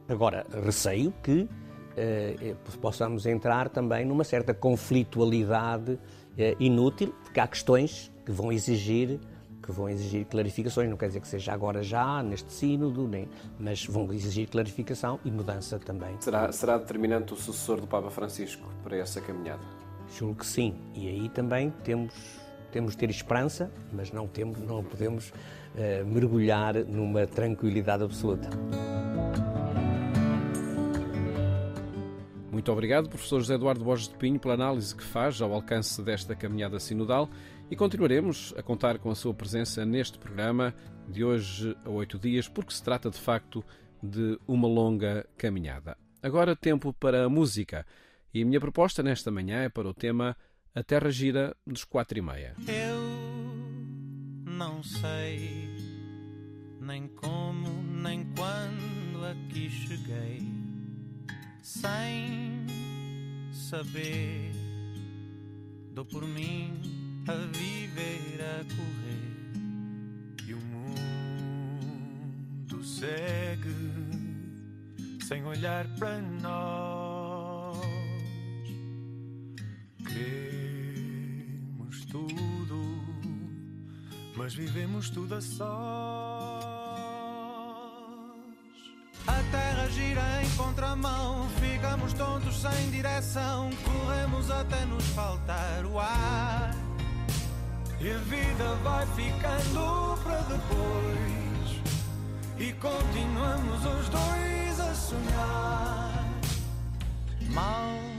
Agora, 0.07 0.45
receio 0.63 1.11
que 1.23 1.49
eh, 1.97 2.55
possamos 2.79 3.25
entrar 3.25 3.67
também 3.67 4.05
numa 4.05 4.23
certa 4.23 4.53
conflitualidade 4.53 5.99
eh, 6.37 6.55
inútil, 6.59 7.13
porque 7.23 7.39
há 7.39 7.47
questões 7.47 8.11
que 8.25 8.31
vão 8.31 8.51
exigir 8.51 9.19
que 9.61 9.71
vão 9.73 9.87
exigir 9.87 10.25
clarificações, 10.25 10.89
não 10.89 10.97
quer 10.97 11.07
dizer 11.07 11.19
que 11.19 11.27
seja 11.27 11.53
agora 11.53 11.83
já, 11.83 12.23
neste 12.23 12.51
sínodo, 12.51 13.07
nem, 13.07 13.29
mas 13.59 13.85
vão 13.85 14.11
exigir 14.11 14.49
clarificação 14.49 15.19
e 15.23 15.29
mudança 15.29 15.77
também. 15.77 16.15
Será, 16.21 16.51
será 16.51 16.77
determinante 16.79 17.33
o 17.33 17.35
sucessor 17.35 17.79
do 17.79 17.85
Papa 17.85 18.09
Francisco 18.09 18.67
para 18.83 18.97
essa 18.97 19.21
caminhada? 19.21 19.61
Julgo 20.17 20.39
que 20.39 20.45
sim, 20.47 20.73
e 20.95 21.07
aí 21.07 21.29
também 21.29 21.69
temos 21.83 22.15
temos 22.71 22.93
de 22.93 22.97
ter 22.97 23.09
esperança, 23.09 23.71
mas 23.91 24.11
não, 24.11 24.27
temos, 24.27 24.59
não 24.59 24.83
podemos 24.83 25.29
uh, 25.29 26.05
mergulhar 26.05 26.75
numa 26.85 27.25
tranquilidade 27.27 28.03
absoluta. 28.03 28.49
Muito 32.51 32.71
obrigado, 32.71 33.07
professor 33.07 33.39
José 33.39 33.53
Eduardo 33.55 33.83
Borges 33.85 34.09
de 34.09 34.15
Pinho, 34.15 34.39
pela 34.39 34.53
análise 34.53 34.93
que 34.93 35.03
faz 35.03 35.41
ao 35.41 35.53
alcance 35.53 36.01
desta 36.01 36.35
caminhada 36.35 36.79
sinodal 36.79 37.29
e 37.71 37.75
continuaremos 37.75 38.53
a 38.57 38.61
contar 38.61 38.99
com 38.99 39.09
a 39.09 39.15
sua 39.15 39.33
presença 39.33 39.85
neste 39.85 40.17
programa 40.19 40.73
de 41.07 41.23
hoje 41.23 41.75
a 41.85 41.89
oito 41.89 42.19
dias, 42.19 42.47
porque 42.49 42.73
se 42.73 42.83
trata 42.83 43.09
de 43.09 43.17
facto 43.17 43.63
de 44.03 44.37
uma 44.47 44.67
longa 44.67 45.25
caminhada. 45.37 45.97
Agora, 46.21 46.55
tempo 46.55 46.91
para 46.93 47.25
a 47.25 47.29
música. 47.29 47.85
E 48.33 48.41
a 48.41 48.45
minha 48.45 48.59
proposta 48.59 49.01
nesta 49.01 49.31
manhã 49.31 49.63
é 49.63 49.69
para 49.69 49.87
o 49.87 49.93
tema 49.93 50.35
a 50.79 50.83
Terra 50.83 51.11
gira 51.11 51.55
dos 51.67 51.83
quatro 51.83 52.17
e 52.17 52.21
meia. 52.21 52.55
Eu 52.65 53.01
não 54.45 54.81
sei 54.81 55.67
nem 56.79 57.09
como 57.09 57.83
nem 57.83 58.25
quando 58.33 59.25
aqui 59.25 59.69
cheguei, 59.69 60.41
sem 61.61 62.65
saber. 63.51 64.53
Dou 65.91 66.05
por 66.05 66.25
mim 66.25 66.79
a 67.27 67.33
viver, 67.57 68.39
a 68.41 68.63
correr, 68.73 69.51
e 70.47 70.53
o 70.53 70.61
mundo 70.61 72.81
segue 72.85 73.75
sem 75.27 75.43
olhar 75.43 75.85
para 75.97 76.21
nós. 76.21 77.19
Mas 84.49 84.55
vivemos 84.55 85.11
tudo 85.11 85.35
a 85.35 85.41
sós. 85.41 85.59
A 89.27 89.43
terra 89.51 89.87
gira 89.89 90.43
em 90.43 90.49
contramão, 90.57 91.47
ficamos 91.61 92.13
tontos 92.13 92.61
sem 92.61 92.89
direção, 92.89 93.69
corremos 93.83 94.49
até 94.49 94.85
nos 94.85 95.05
faltar 95.09 95.85
o 95.85 95.99
ar. 95.99 96.71
E 97.99 98.09
a 98.09 98.17
vida 98.17 98.75
vai 98.83 99.05
ficando 99.07 100.17
para 100.23 100.41
depois, 100.41 101.81
e 102.57 102.73
continuamos 102.73 103.85
os 103.85 104.09
dois 104.09 104.79
a 104.79 104.95
sonhar. 104.95 106.25
Mal 107.51 108.18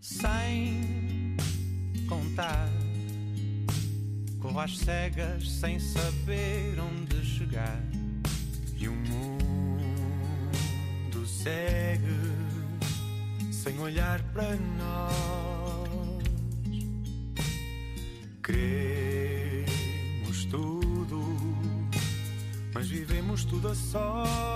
sem 0.00 1.36
contar. 2.08 2.68
Corro 4.38 4.60
às 4.60 4.78
cegas 4.78 5.50
sem 5.50 5.80
saber 5.80 6.78
onde 6.78 7.24
chegar. 7.24 7.82
E 8.78 8.88
o 8.88 8.94
mundo 8.94 9.26
segue 11.26 12.06
sem 13.52 13.76
olhar 13.80 14.22
para 14.32 14.54
nós. 14.78 16.22
Queremos 18.44 18.91
tudo 23.40 23.68
a 23.68 23.74
sós. 23.74 24.52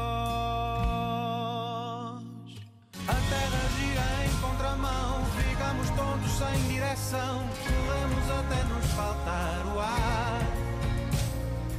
sem 6.36 6.68
direção, 6.68 7.48
corremos 7.64 8.30
até 8.30 8.62
nos 8.64 8.86
faltar 8.92 9.66
o 9.74 9.80
ar. 9.80 10.42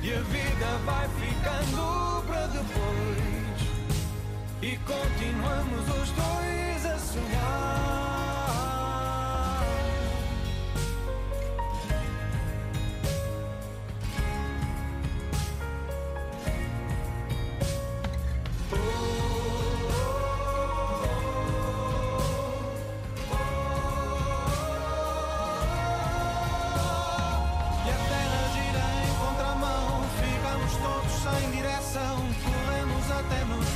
E 0.02 0.14
a 0.14 0.22
vida 0.22 0.80
vai 0.84 1.08
ficando 1.10 2.24
para 2.26 2.48
depois, 2.48 3.60
e 4.64 4.78
continuamos 4.78 5.88
os 6.02 6.10
dois 6.12 6.86
a 6.86 6.98
sonhar. 6.98 7.87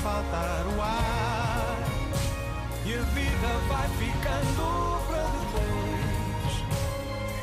Faltar 0.02 0.66
o 0.76 0.82
ar. 0.82 1.78
E 2.86 2.96
a 2.96 3.02
vida 3.02 3.48
vai 3.70 3.88
ficando 4.02 5.00
para 5.08 5.24
depois. 5.38 6.54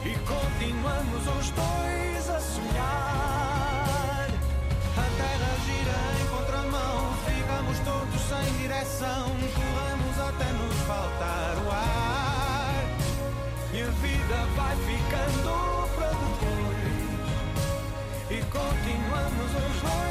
E 0.05 0.13
continuamos 0.27 1.23
os 1.39 1.51
dois 1.51 2.31
a 2.31 2.41
sonhar. 2.41 4.29
A 4.97 5.07
terra 5.17 5.53
gira 5.67 5.99
em 6.21 6.27
contramão, 6.37 7.15
ficamos 7.27 7.79
todos 7.81 8.21
sem 8.23 8.47
direção, 8.59 9.27
corremos 9.55 10.19
até 10.19 10.53
nos 10.53 10.77
faltar 10.81 11.55
o 11.65 11.71
ar. 11.71 12.85
E 13.73 13.83
a 13.83 13.91
vida 14.03 14.39
vai 14.57 14.77
ficando 14.77 15.55
para 15.95 16.09
depois. 16.09 16.99
E 18.31 18.43
continuamos 18.51 19.51
os 19.55 19.83
dois 19.83 20.08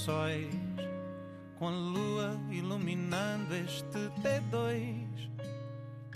lençóis 0.00 0.54
com 1.58 1.68
a 1.68 1.70
lua 1.70 2.40
iluminando 2.50 3.54
este 3.54 3.98
T2. 4.22 5.30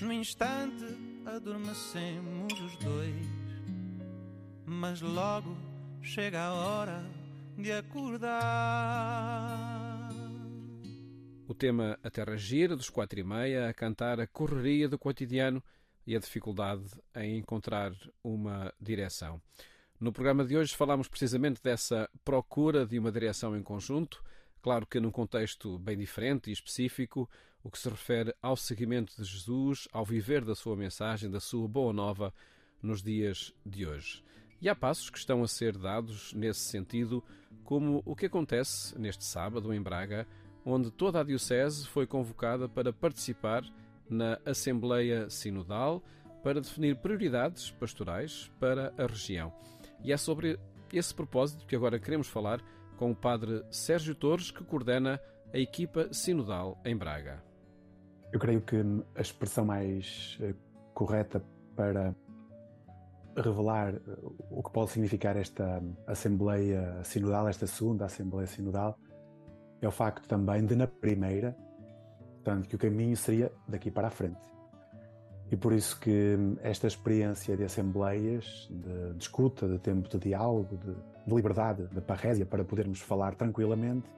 No 0.00 0.10
instante 0.12 0.86
adormecemos 1.26 2.52
os 2.60 2.76
dois, 2.76 3.26
mas 4.64 5.02
logo 5.02 5.54
chega 6.00 6.40
a 6.44 6.54
hora 6.54 7.04
de 7.58 7.72
acordar. 7.72 8.32
O 11.46 11.52
tema 11.52 11.98
A 12.02 12.08
Terra 12.10 12.38
Gira, 12.38 12.74
dos 12.74 12.88
quatro 12.88 13.20
e 13.20 13.24
meia, 13.24 13.68
a 13.68 13.74
cantar 13.74 14.18
a 14.18 14.26
correria 14.26 14.88
do 14.88 14.98
cotidiano 14.98 15.62
e 16.06 16.16
a 16.16 16.18
dificuldade 16.18 16.84
em 17.14 17.36
encontrar 17.36 17.92
uma 18.22 18.72
direção. 18.80 19.42
No 20.04 20.12
programa 20.12 20.44
de 20.44 20.54
hoje 20.54 20.76
falamos 20.76 21.08
precisamente 21.08 21.62
dessa 21.62 22.10
procura 22.22 22.84
de 22.84 22.98
uma 22.98 23.10
direção 23.10 23.56
em 23.56 23.62
conjunto, 23.62 24.22
claro 24.60 24.84
que 24.84 25.00
num 25.00 25.10
contexto 25.10 25.78
bem 25.78 25.96
diferente 25.96 26.50
e 26.50 26.52
específico, 26.52 27.26
o 27.62 27.70
que 27.70 27.78
se 27.78 27.88
refere 27.88 28.34
ao 28.42 28.54
seguimento 28.54 29.16
de 29.16 29.24
Jesus, 29.24 29.88
ao 29.90 30.04
viver 30.04 30.44
da 30.44 30.54
sua 30.54 30.76
mensagem, 30.76 31.30
da 31.30 31.40
sua 31.40 31.66
boa 31.66 31.90
nova 31.90 32.34
nos 32.82 33.02
dias 33.02 33.54
de 33.64 33.86
hoje. 33.86 34.22
E 34.60 34.68
há 34.68 34.74
passos 34.74 35.08
que 35.08 35.16
estão 35.16 35.42
a 35.42 35.48
ser 35.48 35.74
dados 35.78 36.34
nesse 36.34 36.60
sentido, 36.60 37.24
como 37.64 38.02
o 38.04 38.14
que 38.14 38.26
acontece 38.26 38.98
neste 38.98 39.24
sábado 39.24 39.72
em 39.72 39.80
Braga, 39.80 40.28
onde 40.66 40.90
toda 40.90 41.20
a 41.20 41.24
Diocese 41.24 41.88
foi 41.88 42.06
convocada 42.06 42.68
para 42.68 42.92
participar 42.92 43.64
na 44.06 44.38
Assembleia 44.44 45.30
Sinodal 45.30 46.04
para 46.42 46.60
definir 46.60 46.96
prioridades 46.96 47.70
pastorais 47.70 48.52
para 48.60 48.92
a 48.98 49.06
região. 49.06 49.50
E 50.02 50.12
é 50.12 50.16
sobre 50.16 50.58
esse 50.92 51.14
propósito 51.14 51.66
que 51.66 51.76
agora 51.76 51.98
queremos 51.98 52.28
falar 52.28 52.60
com 52.96 53.10
o 53.10 53.16
Padre 53.16 53.64
Sérgio 53.70 54.14
Torres, 54.14 54.50
que 54.50 54.64
coordena 54.64 55.20
a 55.52 55.58
equipa 55.58 56.12
sinodal 56.12 56.80
em 56.84 56.96
Braga. 56.96 57.42
Eu 58.32 58.40
creio 58.40 58.60
que 58.60 58.76
a 59.14 59.20
expressão 59.20 59.64
mais 59.64 60.38
eh, 60.40 60.54
correta 60.92 61.42
para 61.76 62.14
revelar 63.36 63.94
eh, 63.94 64.00
o 64.50 64.62
que 64.62 64.72
pode 64.72 64.90
significar 64.90 65.36
esta 65.36 65.82
Assembleia 66.06 67.02
Sinodal, 67.04 67.48
esta 67.48 67.66
segunda 67.66 68.06
Assembleia 68.06 68.46
Sinodal, 68.46 68.98
é 69.80 69.88
o 69.88 69.90
facto 69.92 70.26
também 70.26 70.64
de, 70.64 70.74
na 70.74 70.86
primeira, 70.86 71.56
portanto, 72.34 72.68
que 72.68 72.76
o 72.76 72.78
caminho 72.78 73.16
seria 73.16 73.52
daqui 73.68 73.90
para 73.90 74.08
a 74.08 74.10
frente. 74.10 74.53
E 75.54 75.56
por 75.56 75.72
isso 75.72 76.00
que 76.00 76.36
esta 76.64 76.88
experiência 76.88 77.56
de 77.56 77.62
assembleias, 77.62 78.68
de, 78.68 79.12
de 79.12 79.22
escuta, 79.22 79.68
de 79.68 79.78
tempo 79.78 80.08
de 80.08 80.18
diálogo, 80.18 80.76
de, 80.76 80.94
de 80.94 81.32
liberdade, 81.32 81.86
de 81.86 82.00
parrésia, 82.00 82.44
para 82.44 82.64
podermos 82.64 82.98
falar 82.98 83.36
tranquilamente, 83.36 84.10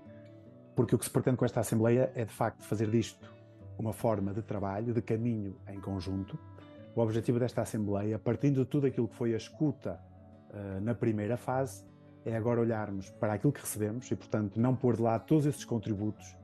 porque 0.74 0.94
o 0.94 0.98
que 0.98 1.04
se 1.04 1.10
pretende 1.10 1.36
com 1.36 1.44
esta 1.44 1.60
Assembleia 1.60 2.10
é 2.14 2.24
de 2.24 2.32
facto 2.32 2.62
fazer 2.62 2.90
disto 2.90 3.30
uma 3.78 3.92
forma 3.92 4.32
de 4.32 4.40
trabalho, 4.40 4.94
de 4.94 5.02
caminho 5.02 5.54
em 5.68 5.78
conjunto. 5.78 6.38
O 6.94 7.02
objetivo 7.02 7.38
desta 7.38 7.60
Assembleia, 7.60 8.18
partindo 8.18 8.64
de 8.64 8.70
tudo 8.70 8.86
aquilo 8.86 9.06
que 9.06 9.14
foi 9.14 9.34
a 9.34 9.36
escuta 9.36 10.00
uh, 10.48 10.80
na 10.80 10.94
primeira 10.94 11.36
fase, 11.36 11.84
é 12.24 12.34
agora 12.34 12.62
olharmos 12.62 13.10
para 13.10 13.34
aquilo 13.34 13.52
que 13.52 13.60
recebemos 13.60 14.10
e, 14.10 14.16
portanto, 14.16 14.58
não 14.58 14.74
pôr 14.74 14.96
de 14.96 15.02
lado 15.02 15.26
todos 15.26 15.44
esses 15.44 15.66
contributos. 15.66 16.34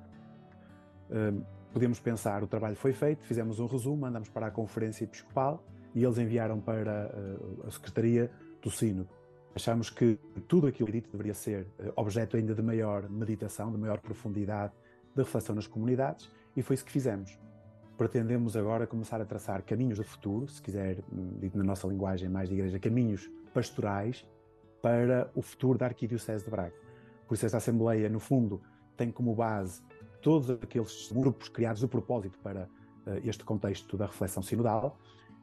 Uh, 1.09 1.62
podemos 1.73 1.99
pensar, 1.99 2.43
o 2.43 2.47
trabalho 2.47 2.77
foi 2.77 2.93
feito, 2.93 3.25
fizemos 3.25 3.59
um 3.59 3.67
resumo, 3.67 3.97
mandamos 3.97 4.29
para 4.29 4.47
a 4.47 4.51
Conferência 4.51 5.05
Episcopal 5.05 5.65
e 5.95 6.05
eles 6.05 6.19
enviaram 6.19 6.61
para 6.61 7.11
uh, 7.15 7.67
a 7.67 7.71
Secretaria 7.71 8.31
do 8.61 8.71
Sínodo. 8.71 9.09
Achamos 9.55 9.91
que 9.91 10.19
tudo 10.49 10.67
aquilo 10.67 10.91
dito 10.91 11.11
deveria 11.11 11.35
ser 11.35 11.67
objeto 11.97 12.37
ainda 12.37 12.55
de 12.55 12.63
maior 12.63 13.09
meditação, 13.09 13.71
de 13.71 13.79
maior 13.79 13.99
profundidade, 13.99 14.73
de 15.15 15.23
reflexão 15.23 15.55
nas 15.55 15.67
comunidades 15.67 16.31
e 16.57 16.63
foi 16.63 16.75
isso 16.75 16.85
que 16.85 16.93
fizemos. 16.93 17.39
Pretendemos 17.99 18.57
agora 18.57 18.87
começar 18.87 19.21
a 19.21 19.25
traçar 19.25 19.63
caminhos 19.63 19.99
de 19.99 20.05
futuro, 20.05 20.49
se 20.49 20.63
quiser, 20.63 21.03
dito 21.39 21.57
na 21.59 21.65
nossa 21.65 21.87
linguagem 21.87 22.29
mais 22.29 22.49
de 22.49 22.55
igreja, 22.55 22.79
caminhos 22.79 23.31
pastorais 23.53 24.27
para 24.81 25.31
o 25.35 25.43
futuro 25.43 25.79
da 25.79 25.87
Arquidiocese 25.87 26.45
de 26.45 26.51
Braga. 26.51 26.75
Por 27.29 27.35
isso, 27.35 27.47
esta 27.47 27.59
Assembleia, 27.59 28.09
no 28.09 28.19
fundo, 28.19 28.61
tem 28.97 29.11
como 29.11 29.35
base 29.35 29.83
todos 30.23 30.51
aqueles 30.51 31.11
grupos 31.13 31.49
criados 31.49 31.81
de 31.81 31.87
propósito 31.87 32.39
para 32.43 32.65
uh, 33.07 33.21
este 33.25 33.45
contexto 33.45 33.97
da 33.97 34.07
reflexão 34.07 34.43
sinodal. 34.43 34.99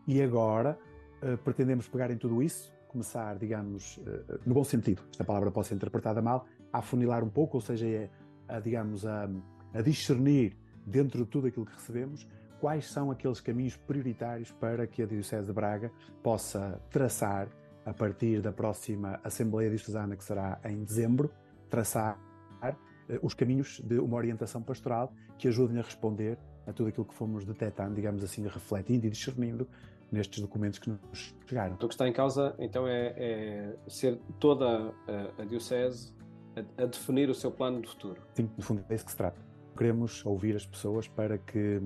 E 0.08 0.22
agora 0.22 0.80
uh, 1.22 1.38
pretendemos 1.40 1.88
pegar 1.88 2.10
em 2.10 2.18
tudo 2.18 2.42
isso, 2.42 2.74
começar, 2.88 3.38
digamos, 3.38 3.98
uh, 3.98 4.40
no 4.46 4.54
bom 4.54 4.64
sentido, 4.64 5.04
esta 5.12 5.24
palavra 5.24 5.52
pode 5.52 5.68
ser 5.68 5.76
interpretada 5.76 6.22
mal, 6.22 6.48
a 6.72 6.80
afunilar 6.80 7.24
um 7.24 7.30
pouco, 7.30 7.58
ou 7.58 7.62
seja, 7.62 7.86
é, 7.86 8.10
a, 8.48 8.60
digamos, 8.60 9.06
a, 9.06 9.30
a 9.74 9.82
discernir 9.82 10.58
dentro 10.86 11.20
de 11.20 11.26
tudo 11.30 11.48
aquilo 11.48 11.66
que 11.66 11.74
recebemos, 11.74 12.28
quais 12.60 12.90
são 12.90 13.12
aqueles 13.12 13.40
caminhos 13.40 13.76
prioritários 13.76 14.52
para 14.52 14.86
que 14.88 15.04
a 15.04 15.06
Diocese 15.06 15.46
de 15.46 15.54
Braga 15.54 15.92
possa 16.24 16.82
traçar, 16.90 17.48
a 17.86 17.94
partir 17.94 18.42
da 18.42 18.52
próxima 18.52 19.20
Assembleia 19.24 19.70
Diocesana, 19.70 20.16
que 20.16 20.24
será 20.24 20.60
em 20.64 20.84
dezembro, 20.84 21.32
traçar 21.70 22.20
eh, 22.62 22.76
os 23.22 23.34
caminhos 23.34 23.82
de 23.84 24.00
uma 24.00 24.18
orientação 24.18 24.62
pastoral 24.62 25.14
que 25.38 25.48
ajudem 25.48 25.80
a 25.80 25.82
responder 25.82 26.38
a 26.68 26.74
tudo 26.74 26.90
aquilo 26.90 27.06
que 27.06 27.14
fomos 27.14 27.46
detectando, 27.46 27.96
digamos 27.96 28.24
assim, 28.24 28.44
refletindo 28.44 29.08
e 29.08 29.10
discernindo 29.10 29.68
nestes 30.12 30.40
documentos 30.40 30.80
que 30.80 30.90
nos 30.90 31.36
chegaram. 31.48 31.76
O 31.76 31.78
que 31.78 31.94
está 31.94 32.08
em 32.08 32.14
causa, 32.14 32.56
então, 32.60 32.88
é, 32.88 33.14
é 33.18 33.76
ser 33.88 34.20
toda 34.40 34.94
a, 35.08 35.42
a 35.42 35.46
Diocese 35.46 36.14
a, 36.56 36.84
a 36.84 36.86
definir 36.86 37.30
o 37.30 37.36
seu 37.36 37.52
plano 37.52 37.82
de 37.82 37.88
futuro. 37.88 38.22
Sim, 38.36 38.50
no 38.58 38.64
fundo 38.64 38.84
é 38.90 38.96
isso 38.96 39.06
que 39.06 39.12
se 39.12 39.18
trata 39.18 39.50
queremos 39.80 40.26
ouvir 40.26 40.58
as 40.58 40.66
pessoas 40.66 41.08
para 41.08 41.38
que 41.38 41.82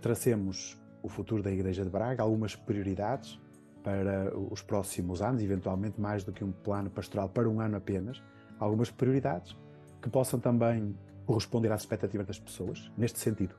tracemos 0.00 0.80
o 1.02 1.08
futuro 1.08 1.42
da 1.42 1.50
Igreja 1.50 1.82
de 1.82 1.90
Braga, 1.90 2.22
algumas 2.22 2.54
prioridades 2.54 3.40
para 3.82 4.32
os 4.38 4.62
próximos 4.62 5.20
anos, 5.20 5.42
eventualmente 5.42 6.00
mais 6.00 6.22
do 6.22 6.32
que 6.32 6.44
um 6.44 6.52
plano 6.52 6.88
pastoral 6.88 7.28
para 7.28 7.48
um 7.48 7.60
ano 7.60 7.76
apenas, 7.76 8.22
algumas 8.60 8.88
prioridades 8.88 9.56
que 10.00 10.08
possam 10.08 10.38
também 10.38 10.96
corresponder 11.26 11.70
às 11.72 11.82
expectativas 11.82 12.26
das 12.26 12.38
pessoas, 12.38 12.90
neste 12.96 13.18
sentido. 13.18 13.54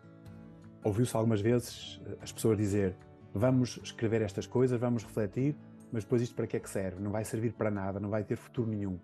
Ouviu-se 0.83 1.15
algumas 1.15 1.41
vezes 1.41 2.01
as 2.21 2.31
pessoas 2.31 2.57
dizer: 2.57 2.95
vamos 3.33 3.79
escrever 3.83 4.21
estas 4.21 4.47
coisas, 4.47 4.79
vamos 4.79 5.03
refletir, 5.03 5.55
mas 5.91 6.03
depois 6.03 6.21
isto 6.21 6.35
para 6.35 6.47
que 6.47 6.57
é 6.57 6.59
que 6.59 6.69
serve? 6.69 7.01
Não 7.01 7.11
vai 7.11 7.23
servir 7.23 7.53
para 7.53 7.69
nada, 7.69 7.99
não 7.99 8.09
vai 8.09 8.23
ter 8.23 8.35
futuro 8.35 8.69
nenhum. 8.69 8.99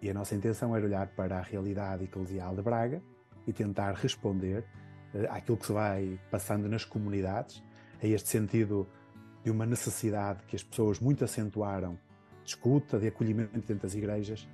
E 0.00 0.08
a 0.08 0.14
nossa 0.14 0.34
intenção 0.34 0.76
era 0.76 0.84
olhar 0.84 1.08
para 1.08 1.38
a 1.38 1.42
realidade 1.42 2.04
eclesial 2.04 2.54
de 2.54 2.62
Braga 2.62 3.02
e 3.46 3.52
tentar 3.52 3.92
responder 3.94 4.64
uh, 5.14 5.26
àquilo 5.30 5.56
que 5.56 5.66
se 5.66 5.72
vai 5.72 6.20
passando 6.30 6.68
nas 6.68 6.84
comunidades, 6.84 7.62
a 8.00 8.06
este 8.06 8.28
sentido 8.28 8.86
de 9.42 9.50
uma 9.50 9.66
necessidade 9.66 10.42
que 10.46 10.54
as 10.54 10.62
pessoas 10.62 11.00
muito 11.00 11.24
acentuaram 11.24 11.98
de 12.44 12.50
escuta, 12.50 12.98
de 12.98 13.08
acolhimento 13.08 13.52
dentro 13.52 13.82
das 13.82 13.94
igrejas, 13.94 14.48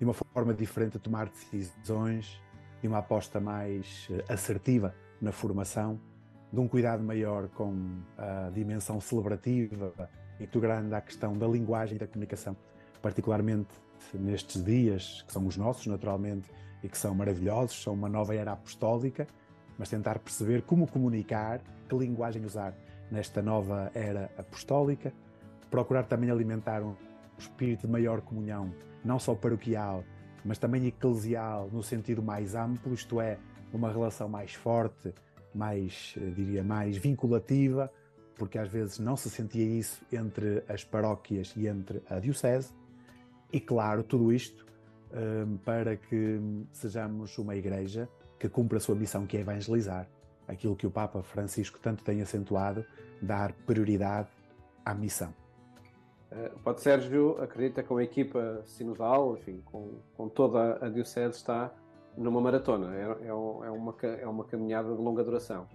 de 0.00 0.04
uma 0.04 0.14
forma 0.14 0.54
diferente 0.54 0.94
de 0.94 0.98
tomar 0.98 1.28
decisões, 1.28 2.40
de 2.80 2.88
uma 2.88 2.98
aposta 2.98 3.38
mais 3.38 4.08
uh, 4.08 4.32
assertiva 4.32 4.94
na 5.20 5.30
formação, 5.30 6.00
de 6.50 6.58
um 6.58 6.66
cuidado 6.66 7.02
maior 7.02 7.48
com 7.50 8.00
a 8.16 8.48
dimensão 8.48 8.98
celebrativa, 8.98 9.92
integrando 10.40 10.94
a 10.94 11.02
questão 11.02 11.36
da 11.36 11.46
linguagem 11.46 11.96
e 11.96 11.98
da 11.98 12.06
comunicação, 12.06 12.56
particularmente 13.02 13.68
nestes 14.14 14.64
dias, 14.64 15.22
que 15.26 15.32
são 15.34 15.46
os 15.46 15.58
nossos, 15.58 15.86
naturalmente, 15.86 16.50
e 16.82 16.88
que 16.88 16.96
são 16.96 17.14
maravilhosos, 17.14 17.82
são 17.82 17.92
uma 17.92 18.08
nova 18.08 18.34
era 18.34 18.52
apostólica, 18.52 19.26
mas 19.78 19.90
tentar 19.90 20.18
perceber 20.18 20.62
como 20.62 20.86
comunicar, 20.86 21.60
que 21.86 21.94
linguagem 21.94 22.42
usar 22.46 22.74
nesta 23.10 23.42
nova 23.42 23.90
era 23.94 24.30
apostólica, 24.38 25.12
procurar 25.70 26.04
também 26.04 26.30
alimentar 26.30 26.82
um 26.82 26.96
espírito 27.38 27.86
de 27.86 27.92
maior 27.92 28.22
comunhão, 28.22 28.72
não 29.04 29.18
só 29.18 29.34
paroquial, 29.34 30.04
mas 30.44 30.58
também 30.58 30.86
eclesial, 30.86 31.68
no 31.72 31.82
sentido 31.82 32.22
mais 32.22 32.54
amplo, 32.54 32.94
isto 32.94 33.20
é, 33.20 33.38
uma 33.72 33.90
relação 33.90 34.28
mais 34.28 34.54
forte, 34.54 35.14
mais, 35.54 36.14
eh, 36.16 36.30
diria, 36.30 36.62
mais 36.62 36.96
vinculativa, 36.96 37.90
porque 38.36 38.58
às 38.58 38.68
vezes 38.68 38.98
não 38.98 39.16
se 39.16 39.28
sentia 39.28 39.64
isso 39.64 40.02
entre 40.10 40.62
as 40.68 40.82
paróquias 40.84 41.52
e 41.56 41.66
entre 41.66 42.02
a 42.08 42.18
diocese. 42.18 42.72
E 43.52 43.60
claro, 43.60 44.02
tudo 44.02 44.32
isto 44.32 44.64
um, 45.12 45.56
para 45.58 45.96
que 45.96 46.40
sejamos 46.72 47.36
uma 47.38 47.54
igreja 47.56 48.08
que 48.38 48.48
cumpra 48.48 48.78
a 48.78 48.80
sua 48.80 48.94
missão, 48.94 49.26
que 49.26 49.36
é 49.36 49.40
evangelizar. 49.40 50.08
Aquilo 50.48 50.74
que 50.74 50.86
o 50.86 50.90
Papa 50.90 51.22
Francisco 51.22 51.78
tanto 51.80 52.02
tem 52.02 52.22
acentuado, 52.22 52.84
dar 53.20 53.52
prioridade 53.52 54.28
à 54.84 54.94
missão. 54.94 55.34
Uh, 56.30 56.56
o 56.56 56.58
Padre 56.60 56.82
Sérgio 56.82 57.42
acredita 57.42 57.82
que 57.82 57.92
a 57.92 58.02
equipa 58.02 58.62
sinodal, 58.64 59.36
enfim, 59.36 59.60
com, 59.64 59.98
com 60.16 60.28
toda 60.28 60.78
a 60.84 60.88
Diocese, 60.88 61.36
está 61.36 61.72
numa 62.16 62.40
maratona, 62.40 62.94
é, 62.94 63.26
é, 63.26 63.28
é, 63.28 63.32
uma, 63.32 63.94
é 64.02 64.26
uma 64.26 64.44
caminhada 64.44 64.94
de 64.94 65.00
longa 65.00 65.24
duração. 65.24 65.66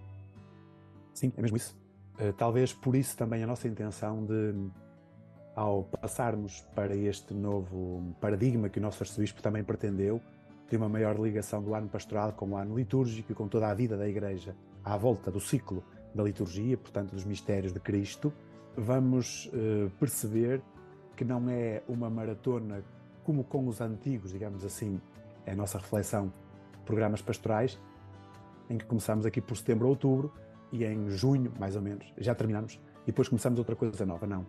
Sim, 1.14 1.32
é 1.36 1.41
mesmo 1.41 1.58
isso. 1.58 1.78
Uh, 2.20 2.32
talvez 2.34 2.74
por 2.74 2.95
isso 2.95 3.18
também 3.18 3.43
a 3.43 3.47
nossa 3.47 3.68
intenção 3.68 4.26
de 4.26 4.53
ao 5.56 5.84
passarmos 5.84 6.62
para 6.76 6.95
este 6.95 7.34
novo 7.34 8.14
paradigma 8.20 8.68
que 8.68 8.78
o 8.78 8.82
nosso 8.82 9.01
arcebispo 9.01 9.41
também 9.41 9.64
pretendeu, 9.64 10.22
de 10.70 10.76
uma 10.76 10.89
maior 10.89 11.18
ligação 11.18 11.64
do 11.64 11.74
ano 11.74 11.88
pastoral 11.88 12.34
com 12.34 12.49
o 12.49 12.58
ano 12.58 12.76
litúrgico 12.76 13.32
e 13.32 13.36
com 13.36 13.47
toda 13.47 13.70
a 13.70 13.74
vida 13.74 13.95
da 13.95 14.08
Igreja 14.08 14.56
à 14.84 14.97
volta 14.97 15.32
do 15.32 15.39
ciclo 15.39 15.84
da 16.14 16.24
liturgia, 16.24 16.78
portanto, 16.78 17.12
dos 17.12 17.24
mistérios 17.24 17.72
de 17.72 17.80
Cristo, 17.80 18.34
vamos 18.78 19.50
eh, 19.54 19.90
perceber 20.00 20.62
que 21.16 21.24
não 21.24 21.50
é 21.50 21.82
uma 21.88 22.10
maratona 22.10 22.84
como 23.24 23.44
com 23.44 23.68
os 23.68 23.82
antigos, 23.82 24.32
digamos 24.32 24.64
assim, 24.64 25.02
é 25.46 25.52
a 25.52 25.56
nossa 25.56 25.78
reflexão, 25.78 26.32
programas 26.86 27.22
pastorais, 27.22 27.80
em 28.70 28.78
que 28.78 28.86
começamos 28.86 29.26
aqui 29.26 29.42
por 29.42 29.58
setembro, 29.58 29.88
outubro, 29.88 30.32
e 30.72 30.84
em 30.84 31.10
junho, 31.10 31.52
mais 31.60 31.76
ou 31.76 31.82
menos, 31.82 32.12
já 32.18 32.36
terminamos, 32.36 32.80
e 33.04 33.08
depois 33.08 33.28
começamos 33.28 33.58
outra 33.60 33.76
coisa 33.76 34.06
nova. 34.06 34.28
Não. 34.28 34.46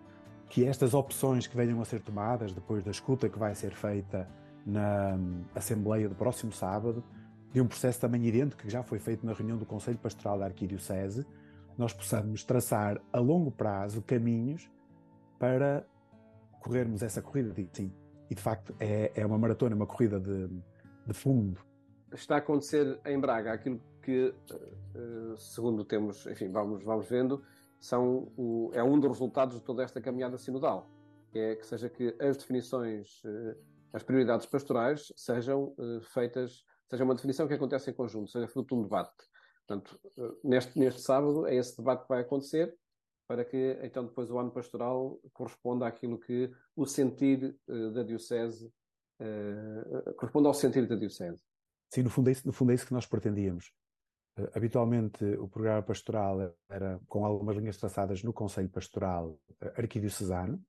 Que 0.49 0.65
estas 0.65 0.95
opções 0.95 1.47
que 1.47 1.57
venham 1.57 1.81
a 1.81 1.85
ser 1.85 2.01
tomadas 2.01 2.53
depois 2.53 2.83
da 2.83 2.91
escuta 2.91 3.29
que 3.29 3.39
vai 3.39 3.55
ser 3.55 3.73
feita 3.73 4.29
na 4.65 5.15
hum, 5.15 5.43
Assembleia 5.55 6.09
do 6.09 6.15
próximo 6.15 6.53
sábado, 6.53 7.03
de 7.53 7.61
um 7.61 7.67
processo 7.67 8.01
também 8.01 8.25
idêntico 8.27 8.63
que 8.63 8.71
já 8.71 8.83
foi 8.83 8.99
feito 8.99 9.25
na 9.25 9.33
reunião 9.33 9.57
do 9.57 9.65
Conselho 9.65 9.99
Pastoral 9.99 10.39
da 10.39 10.47
Arquidiocese, 10.47 11.27
nós 11.79 11.93
possamos 11.93 12.45
traçar 12.45 13.01
a 13.13 13.19
longo 13.19 13.51
prazo 13.51 14.03
caminhos 14.03 14.71
para 15.39 15.87
corrermos 16.61 17.03
essa 17.03 17.23
corrida 17.23 17.53
de 17.53 17.69
sim. 17.73 17.93
E 18.31 18.35
de 18.35 18.41
facto 18.41 18.75
é, 18.81 19.13
é 19.15 19.25
uma 19.25 19.39
maratona, 19.39 19.77
uma 19.77 19.87
corrida 19.87 20.19
de, 20.19 20.49
de 21.07 21.13
fundo. 21.13 21.61
Está 22.13 22.37
a 22.37 22.39
acontecer 22.39 22.99
em 23.05 23.19
Braga 23.21 23.53
aquilo 23.53 23.81
que, 24.03 24.35
eh, 24.49 25.35
segundo 25.37 25.85
temos, 25.85 26.27
enfim, 26.27 26.51
vamos, 26.51 26.83
vamos 26.83 27.09
vendo, 27.09 27.43
são 27.79 28.33
o, 28.37 28.71
é 28.73 28.83
um 28.83 28.99
dos 28.99 29.11
resultados 29.11 29.57
de 29.57 29.63
toda 29.63 29.83
esta 29.83 30.01
caminhada 30.01 30.39
sinodal, 30.39 30.89
é 31.35 31.55
que 31.57 31.67
seja 31.67 31.89
que 31.89 32.17
as 32.21 32.37
definições, 32.37 33.21
eh, 33.25 33.57
as 33.93 34.03
prioridades 34.03 34.47
pastorais 34.47 35.13
sejam 35.17 35.75
eh, 35.79 36.01
feitas, 36.01 36.65
seja 36.89 37.05
uma 37.05 37.15
definição 37.15 37.47
que 37.47 37.55
acontece 37.55 37.91
em 37.91 37.93
conjunto, 37.93 38.31
seja 38.31 38.47
fruto 38.49 38.75
de 38.75 38.81
um 38.81 38.83
debate. 38.85 39.13
Portanto, 39.67 39.99
neste, 40.45 40.79
neste 40.79 41.01
sábado 41.01 41.47
é 41.47 41.57
esse 41.57 41.77
debate 41.77 42.03
que 42.03 42.09
vai 42.09 42.21
acontecer 42.21 42.77
para 43.27 43.45
que 43.45 43.77
então 43.83 44.05
depois 44.05 44.31
o 44.31 44.39
ano 44.39 44.53
pastoral 44.53 45.19
corresponda 45.33 45.87
àquilo 45.87 46.19
que 46.19 46.49
o 46.77 46.87
sentir 46.87 47.59
da 47.93 48.05
Diocese 48.05 48.73
corresponda 50.17 50.49
ao 50.49 50.55
sentir 50.55 50.87
da 50.87 50.95
Diocese. 50.95 51.43
Sim, 51.93 52.03
no 52.03 52.11
fundo, 52.11 52.29
é 52.29 52.33
isso, 52.33 52.47
no 52.47 52.53
fundo 52.53 52.73
é 52.73 52.75
isso 52.75 52.87
que 52.87 52.93
nós 52.93 53.07
pretendíamos. 53.07 53.73
Uh, 54.39 54.51
habitualmente 54.55 55.25
o 55.25 55.49
programa 55.49 55.83
pastoral 55.83 56.55
era 56.69 57.01
com 57.09 57.25
algumas 57.25 57.57
linhas 57.57 57.77
traçadas 57.77 58.23
no 58.23 58.33
Conselho 58.33 58.69
Pastoral 58.69 59.31
uh, 59.31 59.67
Arquidiocesano, 59.77 60.63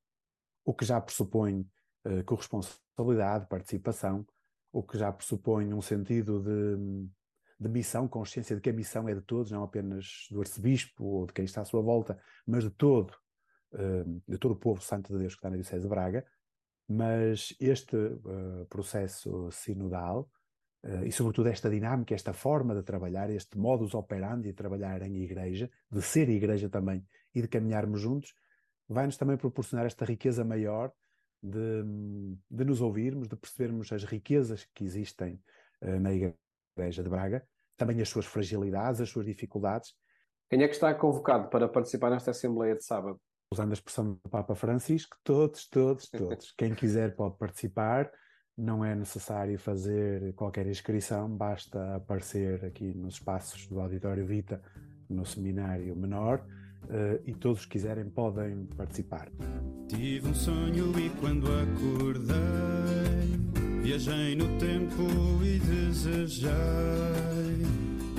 o 0.63 0.73
que 0.73 0.85
já 0.85 1.01
pressupõe 1.01 1.67
uh, 2.05 2.23
corresponsabilidade, 2.25 3.47
participação, 3.47 4.25
o 4.71 4.83
que 4.83 4.97
já 4.97 5.11
pressupõe 5.11 5.73
um 5.73 5.81
sentido 5.81 6.41
de, 6.41 7.09
de 7.59 7.69
missão, 7.69 8.07
consciência 8.07 8.55
de 8.55 8.61
que 8.61 8.69
a 8.69 8.73
missão 8.73 9.09
é 9.09 9.15
de 9.15 9.21
todos, 9.21 9.51
não 9.51 9.63
apenas 9.63 10.27
do 10.29 10.39
arcebispo 10.39 11.03
ou 11.03 11.25
de 11.25 11.33
quem 11.33 11.45
está 11.45 11.61
à 11.61 11.65
sua 11.65 11.81
volta, 11.81 12.19
mas 12.45 12.63
de 12.63 12.69
todo, 12.69 13.13
de 14.27 14.37
todo 14.37 14.51
o 14.51 14.55
povo 14.55 14.81
santo 14.81 15.11
de 15.11 15.19
Deus 15.19 15.33
que 15.33 15.39
está 15.39 15.49
na 15.49 15.55
Diocese 15.55 15.81
de 15.81 15.89
Braga. 15.89 16.25
Mas 16.87 17.55
este 17.59 17.97
processo 18.69 19.49
sinodal, 19.51 20.29
Uh, 20.83 21.03
e 21.05 21.11
sobretudo 21.11 21.49
esta 21.49 21.69
dinâmica, 21.69 22.13
esta 22.13 22.33
forma 22.33 22.75
de 22.75 22.83
trabalhar, 22.83 23.29
este 23.31 23.57
modus 23.57 23.95
operandi 23.95 24.49
de 24.49 24.53
trabalhar 24.53 25.01
em 25.01 25.17
igreja, 25.17 25.69
de 25.91 26.01
ser 26.03 26.29
igreja 26.29 26.69
também 26.69 27.05
e 27.33 27.41
de 27.41 27.47
caminharmos 27.47 27.99
juntos, 27.99 28.33
vai-nos 28.87 29.17
também 29.17 29.35
proporcionar 29.37 29.87
esta 29.87 30.05
riqueza 30.05 30.45
maior 30.45 30.93
de, 31.41 31.83
de, 32.49 32.63
nos 32.63 32.79
ouvirmos, 32.79 33.27
de 33.27 33.35
percebermos 33.35 33.91
as 33.91 34.03
riquezas 34.03 34.65
que 34.73 34.83
existem 34.83 35.41
na 35.81 36.13
igreja 36.13 36.37
de 36.77 37.09
Braga, 37.09 37.43
também 37.75 38.01
as 38.01 38.09
suas 38.09 38.25
fragilidades, 38.25 39.01
as 39.01 39.09
suas 39.09 39.25
dificuldades. 39.25 39.93
Quem 40.49 40.63
é 40.63 40.67
que 40.67 40.73
está 40.73 40.93
convocado 40.93 41.49
para 41.49 41.67
participar 41.67 42.09
nesta 42.09 42.31
Assembleia 42.31 42.75
de 42.75 42.83
sábado? 42.83 43.19
Usando 43.51 43.71
a 43.71 43.73
expressão 43.73 44.13
do 44.13 44.29
Papa 44.29 44.55
Francisco, 44.55 45.17
todos, 45.23 45.67
todos, 45.67 46.09
todos. 46.09 46.51
Quem 46.57 46.73
quiser 46.73 47.15
pode 47.15 47.37
participar 47.37 48.11
não 48.57 48.83
é 48.83 48.95
necessário 48.95 49.57
fazer 49.59 50.33
qualquer 50.33 50.65
inscrição, 50.65 51.29
basta 51.29 51.95
aparecer 51.95 52.65
aqui 52.65 52.91
nos 52.93 53.15
espaços 53.15 53.67
do 53.67 53.79
Auditório 53.79 54.25
Vita, 54.25 54.61
no 55.07 55.23
seminário 55.25 55.95
menor, 55.95 56.43
uh, 56.85 57.21
e 57.23 57.35
todos 57.35 57.65
que 57.65 57.73
quiserem 57.73 58.09
podem 58.09 58.65
participar. 58.75 59.29
Tive 59.87 60.27
um 60.27 60.33
sonho 60.33 60.97
e 60.99 61.09
quando 61.19 61.45
acordei, 61.45 63.26
viajei 63.87 64.35
no 64.35 64.45
tempo 64.57 65.07
e 65.41 65.59
desejei 65.59 66.51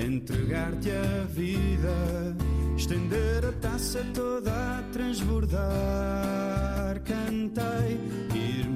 entregar-te 0.03 0.91
a 0.91 1.25
vida, 1.25 2.35
estender 2.75 3.45
a 3.45 3.53
taça 3.53 4.03
toda 4.15 4.51
a 4.51 4.83
transbordar. 4.93 5.59
Cantei 7.05 8.01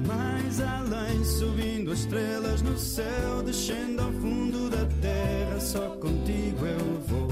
mais 0.05 0.61
além, 0.61 1.23
subindo 1.23 1.91
as 1.91 2.01
estrelas 2.01 2.61
no 2.61 2.77
céu, 2.77 3.41
descendo 3.43 4.03
ao 4.03 4.11
fundo 4.11 4.69
da 4.69 4.85
terra, 5.01 5.59
só 5.59 5.97
contigo 5.97 6.63
eu 6.63 7.01
vou. 7.07 7.27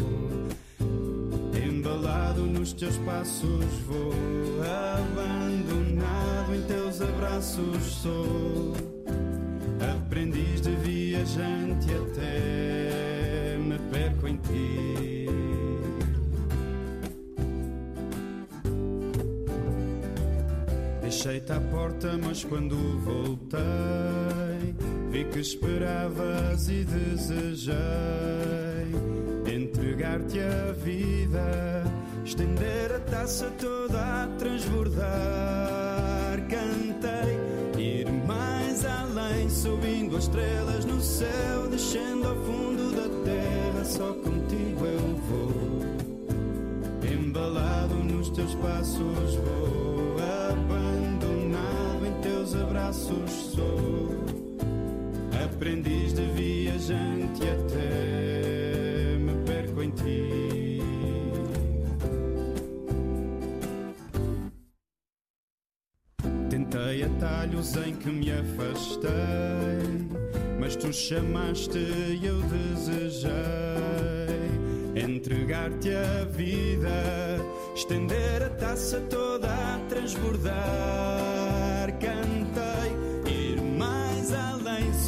Embalado 1.64 2.48
nos 2.48 2.74
teus 2.74 2.98
passos 3.00 3.66
vou, 3.86 4.12
abandonado 4.98 6.56
em 6.56 6.64
teus 6.64 7.00
abraços 7.00 7.84
sou. 8.02 8.91
Deixei-te 21.24 21.52
à 21.52 21.60
porta, 21.60 22.18
mas 22.18 22.44
quando 22.44 22.76
voltei, 23.02 23.62
vi 25.12 25.24
que 25.26 25.38
esperavas 25.38 26.68
e 26.68 26.84
desejei 26.84 27.76
entregar-te 29.46 30.40
a 30.40 30.72
vida, 30.72 31.84
estender 32.26 32.94
a 32.94 33.00
taça 33.02 33.52
toda 33.60 34.00
a 34.00 34.28
transbordar. 34.40 35.08
Cantei, 36.50 37.38
ir 37.78 38.12
mais 38.26 38.84
além, 38.84 39.48
subindo 39.48 40.18
as 40.18 40.24
estrelas 40.24 40.86
no 40.86 41.00
céu, 41.00 41.68
descendo 41.70 42.30
ao 42.30 42.36
fundo 42.38 42.96
da 42.96 43.08
terra, 43.24 43.86
só 43.86 44.12
contigo 44.12 44.88
eu 44.88 45.16
vou. 45.30 45.54
Embalado 47.14 47.94
nos 47.94 48.32
teus 48.32 48.56
passos 48.56 49.41
abraços 52.92 53.32
sou, 53.56 54.10
aprendiz 55.46 56.14
de 56.14 56.26
viajante 56.34 57.42
até 57.44 59.18
me 59.18 59.34
perco 59.46 59.82
em 59.82 59.92
ti. 59.92 60.82
Tentei 66.50 67.04
atalhos 67.04 67.78
em 67.78 67.96
que 67.96 68.10
me 68.10 68.30
afastei, 68.30 69.10
mas 70.60 70.76
tu 70.76 70.92
chamaste 70.92 71.80
e 71.80 72.26
eu 72.26 72.42
desejei 72.42 73.32
entregar-te 75.02 75.96
a 75.96 76.26
vida, 76.26 76.90
estender 77.74 78.44
a 78.44 78.50
taça 78.50 79.00
toda 79.10 79.48
a 79.48 79.80
transbordar. 79.88 81.11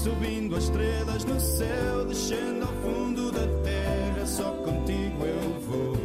Subindo 0.04 0.58
as 0.58 0.66
estrelas 0.66 1.24
no 1.24 1.39
céu, 1.39 2.06
descendo 2.06 2.66
ao 2.66 2.74
fundo 2.84 3.32
da 3.32 3.47
terra. 3.64 4.26
Só 4.26 4.51
contigo 4.51 5.26
eu 5.26 5.60
vou, 5.62 5.95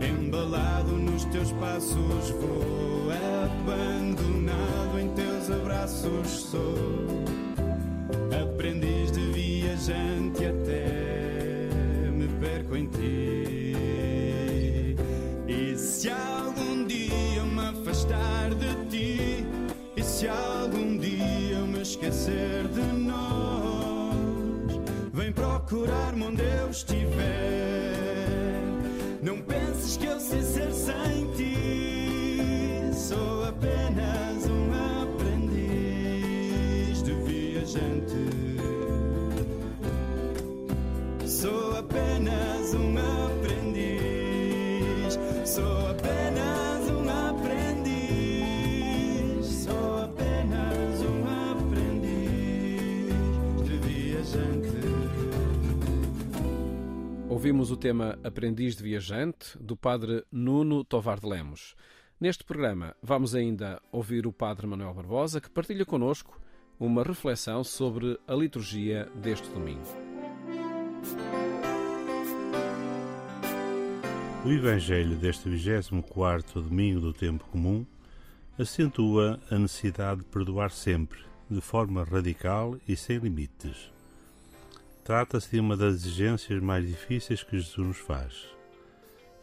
embalado 0.00 0.92
nos 0.92 1.24
teus 1.26 1.52
passos 1.52 2.30
vou, 2.40 3.10
abandonado 3.44 4.98
em 4.98 5.08
teus 5.10 5.50
abraços 5.50 6.28
sou, 6.28 7.04
aprendiz 8.42 9.12
de 9.12 9.20
viajante 9.32 10.46
até 10.46 10.65
eu 22.28 22.55
Ouvimos 57.46 57.70
o 57.70 57.76
tema 57.76 58.18
Aprendiz 58.24 58.74
de 58.74 58.82
Viajante, 58.82 59.56
do 59.60 59.76
padre 59.76 60.24
Nuno 60.32 60.82
Tovar 60.82 61.20
de 61.20 61.28
Lemos. 61.28 61.76
Neste 62.20 62.42
programa, 62.42 62.96
vamos 63.00 63.36
ainda 63.36 63.80
ouvir 63.92 64.26
o 64.26 64.32
padre 64.32 64.66
Manuel 64.66 64.92
Barbosa, 64.92 65.40
que 65.40 65.48
partilha 65.48 65.86
connosco 65.86 66.40
uma 66.76 67.04
reflexão 67.04 67.62
sobre 67.62 68.18
a 68.26 68.34
liturgia 68.34 69.08
deste 69.14 69.48
domingo. 69.50 69.86
O 74.44 74.50
Evangelho 74.50 75.14
deste 75.14 75.48
24 75.48 76.62
domingo 76.62 76.98
do 76.98 77.12
tempo 77.12 77.44
comum 77.44 77.86
acentua 78.58 79.38
a 79.48 79.56
necessidade 79.56 80.22
de 80.22 80.26
perdoar 80.26 80.72
sempre, 80.72 81.20
de 81.48 81.60
forma 81.60 82.02
radical 82.02 82.76
e 82.88 82.96
sem 82.96 83.18
limites. 83.18 83.95
Trata-se 85.06 85.52
de 85.52 85.60
uma 85.60 85.76
das 85.76 85.94
exigências 85.94 86.60
mais 86.60 86.84
difíceis 86.84 87.40
que 87.40 87.56
Jesus 87.56 87.76
nos 87.76 87.96
faz. 87.96 88.44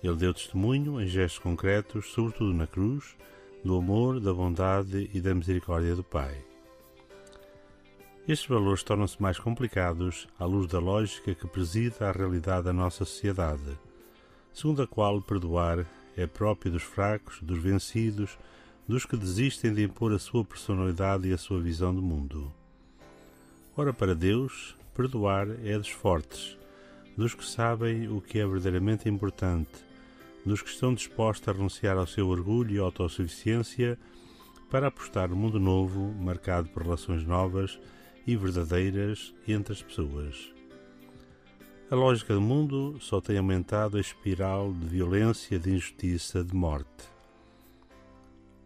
Ele 0.04 0.18
deu 0.18 0.34
testemunho 0.34 1.00
em 1.00 1.08
gestos 1.08 1.40
concretos, 1.40 2.12
sobretudo 2.12 2.54
na 2.54 2.68
cruz, 2.68 3.16
do 3.64 3.78
amor, 3.78 4.20
da 4.20 4.34
bondade 4.34 5.10
e 5.14 5.22
da 5.22 5.34
misericórdia 5.34 5.96
do 5.96 6.04
Pai. 6.04 6.36
Estes 8.28 8.46
valores 8.46 8.84
tornam-se 8.84 9.22
mais 9.22 9.40
complicados 9.40 10.28
à 10.38 10.44
luz 10.44 10.68
da 10.68 10.80
lógica 10.80 11.34
que 11.34 11.48
presida 11.48 12.10
a 12.10 12.12
realidade 12.12 12.66
da 12.66 12.74
nossa 12.74 13.06
sociedade, 13.06 13.80
segundo 14.52 14.82
a 14.82 14.88
qual 14.88 15.22
perdoar 15.22 15.86
é 16.18 16.28
próprio 16.28 16.74
dos 16.74 16.84
fracos, 16.84 17.40
dos 17.42 17.64
vencidos, 17.64 18.38
dos 18.86 19.06
que 19.06 19.16
desistem 19.16 19.74
de 19.74 19.86
impor 19.86 20.12
a 20.12 20.20
sua 20.20 20.44
personalidade 20.44 21.30
e 21.30 21.34
a 21.34 21.38
sua 21.38 21.62
visão 21.62 21.96
do 21.96 22.02
mundo. 22.02 22.54
Ora, 23.78 23.94
para 23.94 24.14
Deus, 24.14 24.76
perdoar 24.94 25.48
é 25.66 25.78
dos 25.78 25.90
fortes, 25.90 26.58
dos 27.18 27.34
que 27.34 27.46
sabem 27.46 28.08
o 28.08 28.22
que 28.22 28.40
é 28.40 28.46
verdadeiramente 28.46 29.10
importante, 29.10 29.72
dos 30.46 30.62
que 30.62 30.70
estão 30.70 30.94
dispostos 30.94 31.48
a 31.48 31.52
renunciar 31.52 31.98
ao 31.98 32.08
seu 32.08 32.28
orgulho 32.28 32.76
e 32.76 32.80
autossuficiência 32.80 33.98
para 34.70 34.88
apostar 34.88 35.30
no 35.30 35.36
mundo 35.36 35.60
novo, 35.60 36.14
marcado 36.20 36.70
por 36.70 36.84
relações 36.84 37.24
novas 37.24 37.80
e 38.26 38.36
verdadeiras 38.36 39.34
entre 39.48 39.74
as 39.74 39.82
pessoas. 39.82 40.52
A 41.92 41.96
lógica 41.96 42.34
do 42.34 42.42
mundo 42.42 42.98
só 43.00 43.22
tem 43.22 43.38
aumentado 43.38 43.98
a 43.98 44.02
espiral 44.02 44.74
de 44.74 44.88
violência, 44.88 45.60
de 45.60 45.70
injustiça, 45.72 46.44
de 46.44 46.56
morte. 46.56 47.04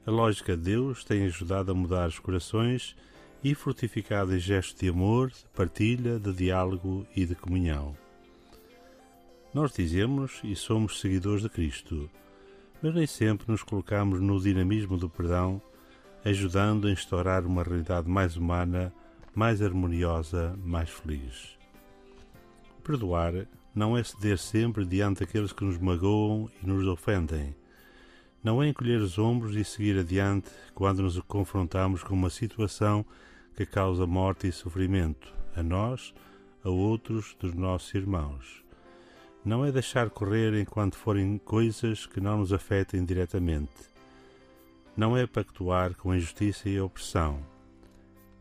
A 0.06 0.12
lógica 0.12 0.56
de 0.56 0.64
Deus 0.64 1.04
tem 1.04 1.26
ajudado 1.26 1.72
a 1.72 1.76
mudar 1.76 2.08
os 2.08 2.20
corações 2.20 2.96
e 3.44 3.54
fortificado 3.54 4.36
em 4.36 4.40
gestos 4.40 4.80
de 4.80 4.90
amor, 4.90 5.30
de 5.30 5.46
partilha, 5.56 6.20
de 6.20 6.34
diálogo 6.34 7.06
e 7.16 7.26
de 7.26 7.36
comunhão. 7.36 7.96
Nós 9.54 9.74
dizemos 9.74 10.42
e 10.44 10.56
somos 10.56 11.00
seguidores 11.00 11.44
de 11.44 11.50
Cristo, 11.50 12.10
mas 12.82 12.94
nem 12.94 13.08
sempre 13.08 13.50
nos 13.50 13.64
colocamos 13.64 14.20
no 14.22 14.40
dinamismo 14.40 14.98
do 14.98 15.10
perdão, 15.10 15.62
ajudando 16.24 16.88
a 16.88 16.92
instaurar 16.92 17.46
uma 17.46 17.64
realidade 17.64 18.10
mais 18.10 18.36
humana, 18.36 18.94
mais 19.34 19.62
harmoniosa, 19.62 20.58
mais 20.64 20.90
feliz. 20.90 21.58
Perdoar 22.84 23.48
não 23.74 23.98
é 23.98 24.04
ceder 24.04 24.38
sempre 24.38 24.86
diante 24.86 25.20
daqueles 25.20 25.54
que 25.54 25.64
nos 25.64 25.78
magoam 25.78 26.50
e 26.62 26.68
nos 26.68 26.86
ofendem. 26.88 27.56
Não 28.48 28.64
é 28.64 28.70
encolher 28.70 29.02
os 29.02 29.20
ombros 29.20 29.58
e 29.58 29.64
seguir 29.66 30.00
adiante 30.00 30.50
quando 30.74 31.04
nos 31.04 31.20
confrontamos 31.20 32.02
com 32.02 32.14
uma 32.14 32.30
situação 32.30 33.06
que 33.58 33.66
causa 33.66 34.08
morte 34.08 34.48
e 34.48 34.54
sofrimento, 34.54 35.36
a 35.54 35.62
nós, 35.62 36.14
a 36.64 36.70
outros 36.70 37.36
dos 37.42 37.54
nossos 37.54 37.94
irmãos. 37.94 38.64
Não 39.44 39.66
é 39.66 39.72
deixar 39.74 40.10
correr 40.10 40.58
enquanto 40.62 40.96
forem 40.96 41.38
coisas 41.40 42.06
que 42.06 42.22
não 42.22 42.38
nos 42.38 42.54
afetem 42.54 43.04
diretamente. 43.04 43.70
Não 44.96 45.18
é 45.18 45.28
pactuar 45.28 45.94
com 45.96 46.16
injustiça 46.16 46.70
e 46.70 46.80
opressão. 46.80 47.42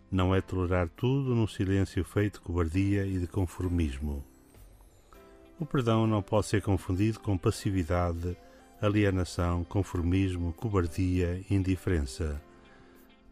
Não 0.09 0.33
é 0.33 0.41
tolerar 0.41 0.89
tudo 0.89 1.35
num 1.35 1.49
silêncio 1.49 2.05
feito 2.05 2.35
de 2.35 2.43
cobardia 2.43 3.05
e 3.05 3.19
de 3.19 3.27
conformismo. 3.27 4.25
O 5.59 5.67
perdão 5.67 6.07
não 6.07 6.23
pode 6.23 6.47
ser 6.47 6.63
confundido 6.63 7.19
com 7.19 7.37
passividade, 7.37 8.37
alienação, 8.81 9.65
conformismo, 9.65 10.53
cobardia 10.53 11.45
indiferença. 11.51 12.41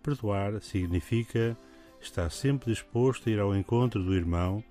Perdoar 0.02 0.60
significa 0.60 1.56
estar 2.00 2.30
sempre 2.30 2.72
disposto 2.72 3.28
a 3.28 3.32
ir 3.32 3.40
ao 3.40 3.54
encontro 3.54 4.02
do 4.02 4.14
irmão, 4.14 4.62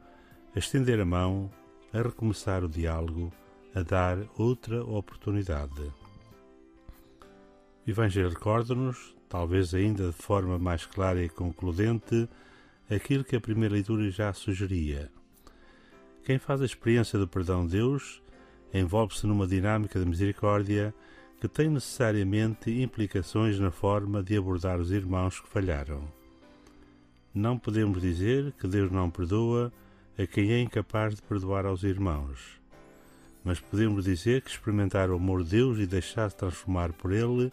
a 0.55 0.59
estender 0.59 0.99
a 0.99 1.05
mão, 1.05 1.51
a 1.91 2.01
recomeçar 2.01 2.63
o 2.63 2.69
diálogo, 2.69 3.31
a 3.73 3.81
dar 3.81 4.17
outra 4.37 4.83
oportunidade. 4.83 5.81
O 7.85 7.89
Evangelho 7.89 8.29
recorda-nos, 8.29 9.15
talvez 9.27 9.73
ainda 9.73 10.07
de 10.07 10.13
forma 10.13 10.57
mais 10.57 10.85
clara 10.85 11.23
e 11.23 11.29
concludente, 11.29 12.29
aquilo 12.89 13.23
que 13.23 13.35
a 13.35 13.41
primeira 13.41 13.73
leitura 13.73 14.09
já 14.09 14.31
sugeria. 14.31 15.11
Quem 16.23 16.39
faz 16.39 16.61
a 16.61 16.65
experiência 16.65 17.19
do 17.19 17.27
perdão 17.27 17.65
de 17.65 17.73
Deus 17.73 18.22
envolve-se 18.73 19.27
numa 19.27 19.45
dinâmica 19.45 19.99
de 19.99 20.05
misericórdia 20.05 20.93
que 21.39 21.47
tem 21.47 21.69
necessariamente 21.69 22.71
implicações 22.71 23.59
na 23.59 23.69
forma 23.69 24.23
de 24.23 24.37
abordar 24.37 24.79
os 24.79 24.91
irmãos 24.91 25.39
que 25.39 25.49
falharam. 25.49 26.01
Não 27.33 27.57
podemos 27.57 28.01
dizer 28.01 28.53
que 28.53 28.67
Deus 28.67 28.91
não 28.91 29.09
perdoa 29.09 29.71
a 30.17 30.25
quem 30.25 30.51
é 30.51 30.61
incapaz 30.61 31.15
de 31.15 31.21
perdoar 31.21 31.65
aos 31.65 31.83
irmãos, 31.83 32.61
mas 33.43 33.59
podemos 33.59 34.05
dizer 34.05 34.41
que 34.41 34.49
experimentar 34.49 35.09
o 35.09 35.15
amor 35.15 35.43
de 35.43 35.49
Deus 35.49 35.79
e 35.79 35.85
deixar-se 35.85 36.37
transformar 36.37 36.93
por 36.93 37.11
ele 37.11 37.51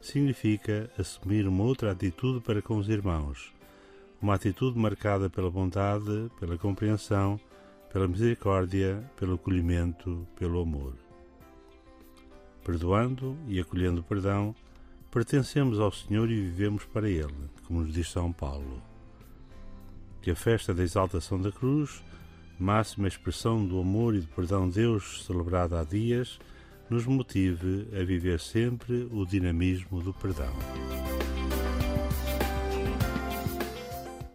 significa 0.00 0.90
assumir 0.98 1.46
uma 1.46 1.62
outra 1.62 1.92
atitude 1.92 2.40
para 2.40 2.60
com 2.60 2.76
os 2.76 2.88
irmãos, 2.88 3.52
uma 4.20 4.34
atitude 4.34 4.78
marcada 4.78 5.30
pela 5.30 5.50
bondade, 5.50 6.30
pela 6.38 6.58
compreensão, 6.58 7.40
pela 7.92 8.08
misericórdia, 8.08 9.04
pelo 9.16 9.34
acolhimento, 9.34 10.26
pelo 10.36 10.62
amor. 10.62 10.94
Perdoando 12.64 13.36
e 13.46 13.60
acolhendo 13.60 14.00
o 14.00 14.04
perdão, 14.04 14.54
pertencemos 15.10 15.78
ao 15.78 15.92
Senhor 15.92 16.30
e 16.30 16.40
vivemos 16.40 16.84
para 16.86 17.08
Ele, 17.08 17.50
como 17.66 17.82
nos 17.82 17.92
diz 17.92 18.10
São 18.10 18.32
Paulo. 18.32 18.82
Que 20.22 20.30
a 20.30 20.36
festa 20.36 20.72
da 20.72 20.82
exaltação 20.82 21.38
da 21.38 21.52
cruz, 21.52 22.02
máxima 22.58 23.08
expressão 23.08 23.66
do 23.66 23.78
amor 23.78 24.14
e 24.14 24.20
do 24.20 24.28
perdão 24.28 24.68
de 24.68 24.76
Deus 24.76 25.24
celebrada 25.26 25.78
há 25.78 25.84
dias, 25.84 26.38
nos 26.88 27.04
motive 27.04 27.88
a 27.92 28.02
viver 28.04 28.40
sempre 28.40 29.06
o 29.10 29.26
dinamismo 29.26 30.00
do 30.00 30.14
perdão. 30.14 30.52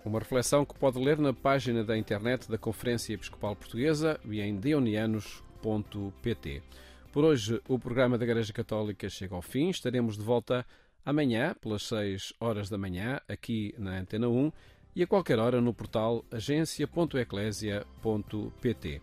Uma 0.07 0.19
reflexão 0.19 0.65
que 0.65 0.73
pode 0.73 0.97
ler 0.97 1.19
na 1.19 1.33
página 1.33 1.83
da 1.83 1.97
internet 1.97 2.49
da 2.49 2.57
Conferência 2.57 3.13
Episcopal 3.13 3.53
Portuguesa 3.57 4.17
e 4.23 4.39
em 4.39 4.55
deonianos.pt. 4.55 6.63
Por 7.11 7.25
hoje, 7.25 7.61
o 7.67 7.77
programa 7.77 8.17
da 8.17 8.23
Igreja 8.23 8.53
Católica 8.53 9.09
chega 9.09 9.35
ao 9.35 9.41
fim. 9.41 9.69
Estaremos 9.69 10.17
de 10.17 10.23
volta 10.23 10.65
amanhã, 11.05 11.53
pelas 11.59 11.83
6 11.83 12.31
horas 12.39 12.69
da 12.69 12.77
manhã, 12.77 13.19
aqui 13.27 13.75
na 13.77 13.99
Antena 13.99 14.29
1 14.29 14.49
e 14.95 15.03
a 15.03 15.07
qualquer 15.07 15.39
hora 15.39 15.59
no 15.59 15.73
portal 15.73 16.23
agência.eclésia.pt. 16.31 19.01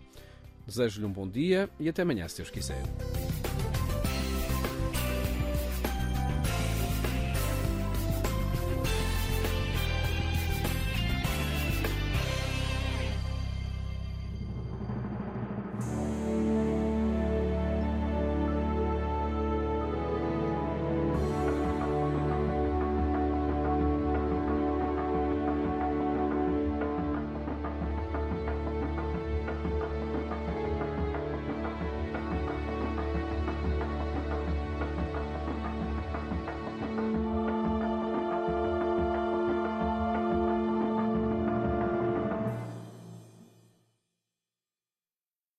Desejo-lhe 0.67 1.05
um 1.05 1.13
bom 1.13 1.29
dia 1.29 1.69
e 1.79 1.87
até 1.87 2.01
amanhã, 2.01 2.27
se 2.29 2.39
Deus 2.39 2.49
quiser. 2.49 2.83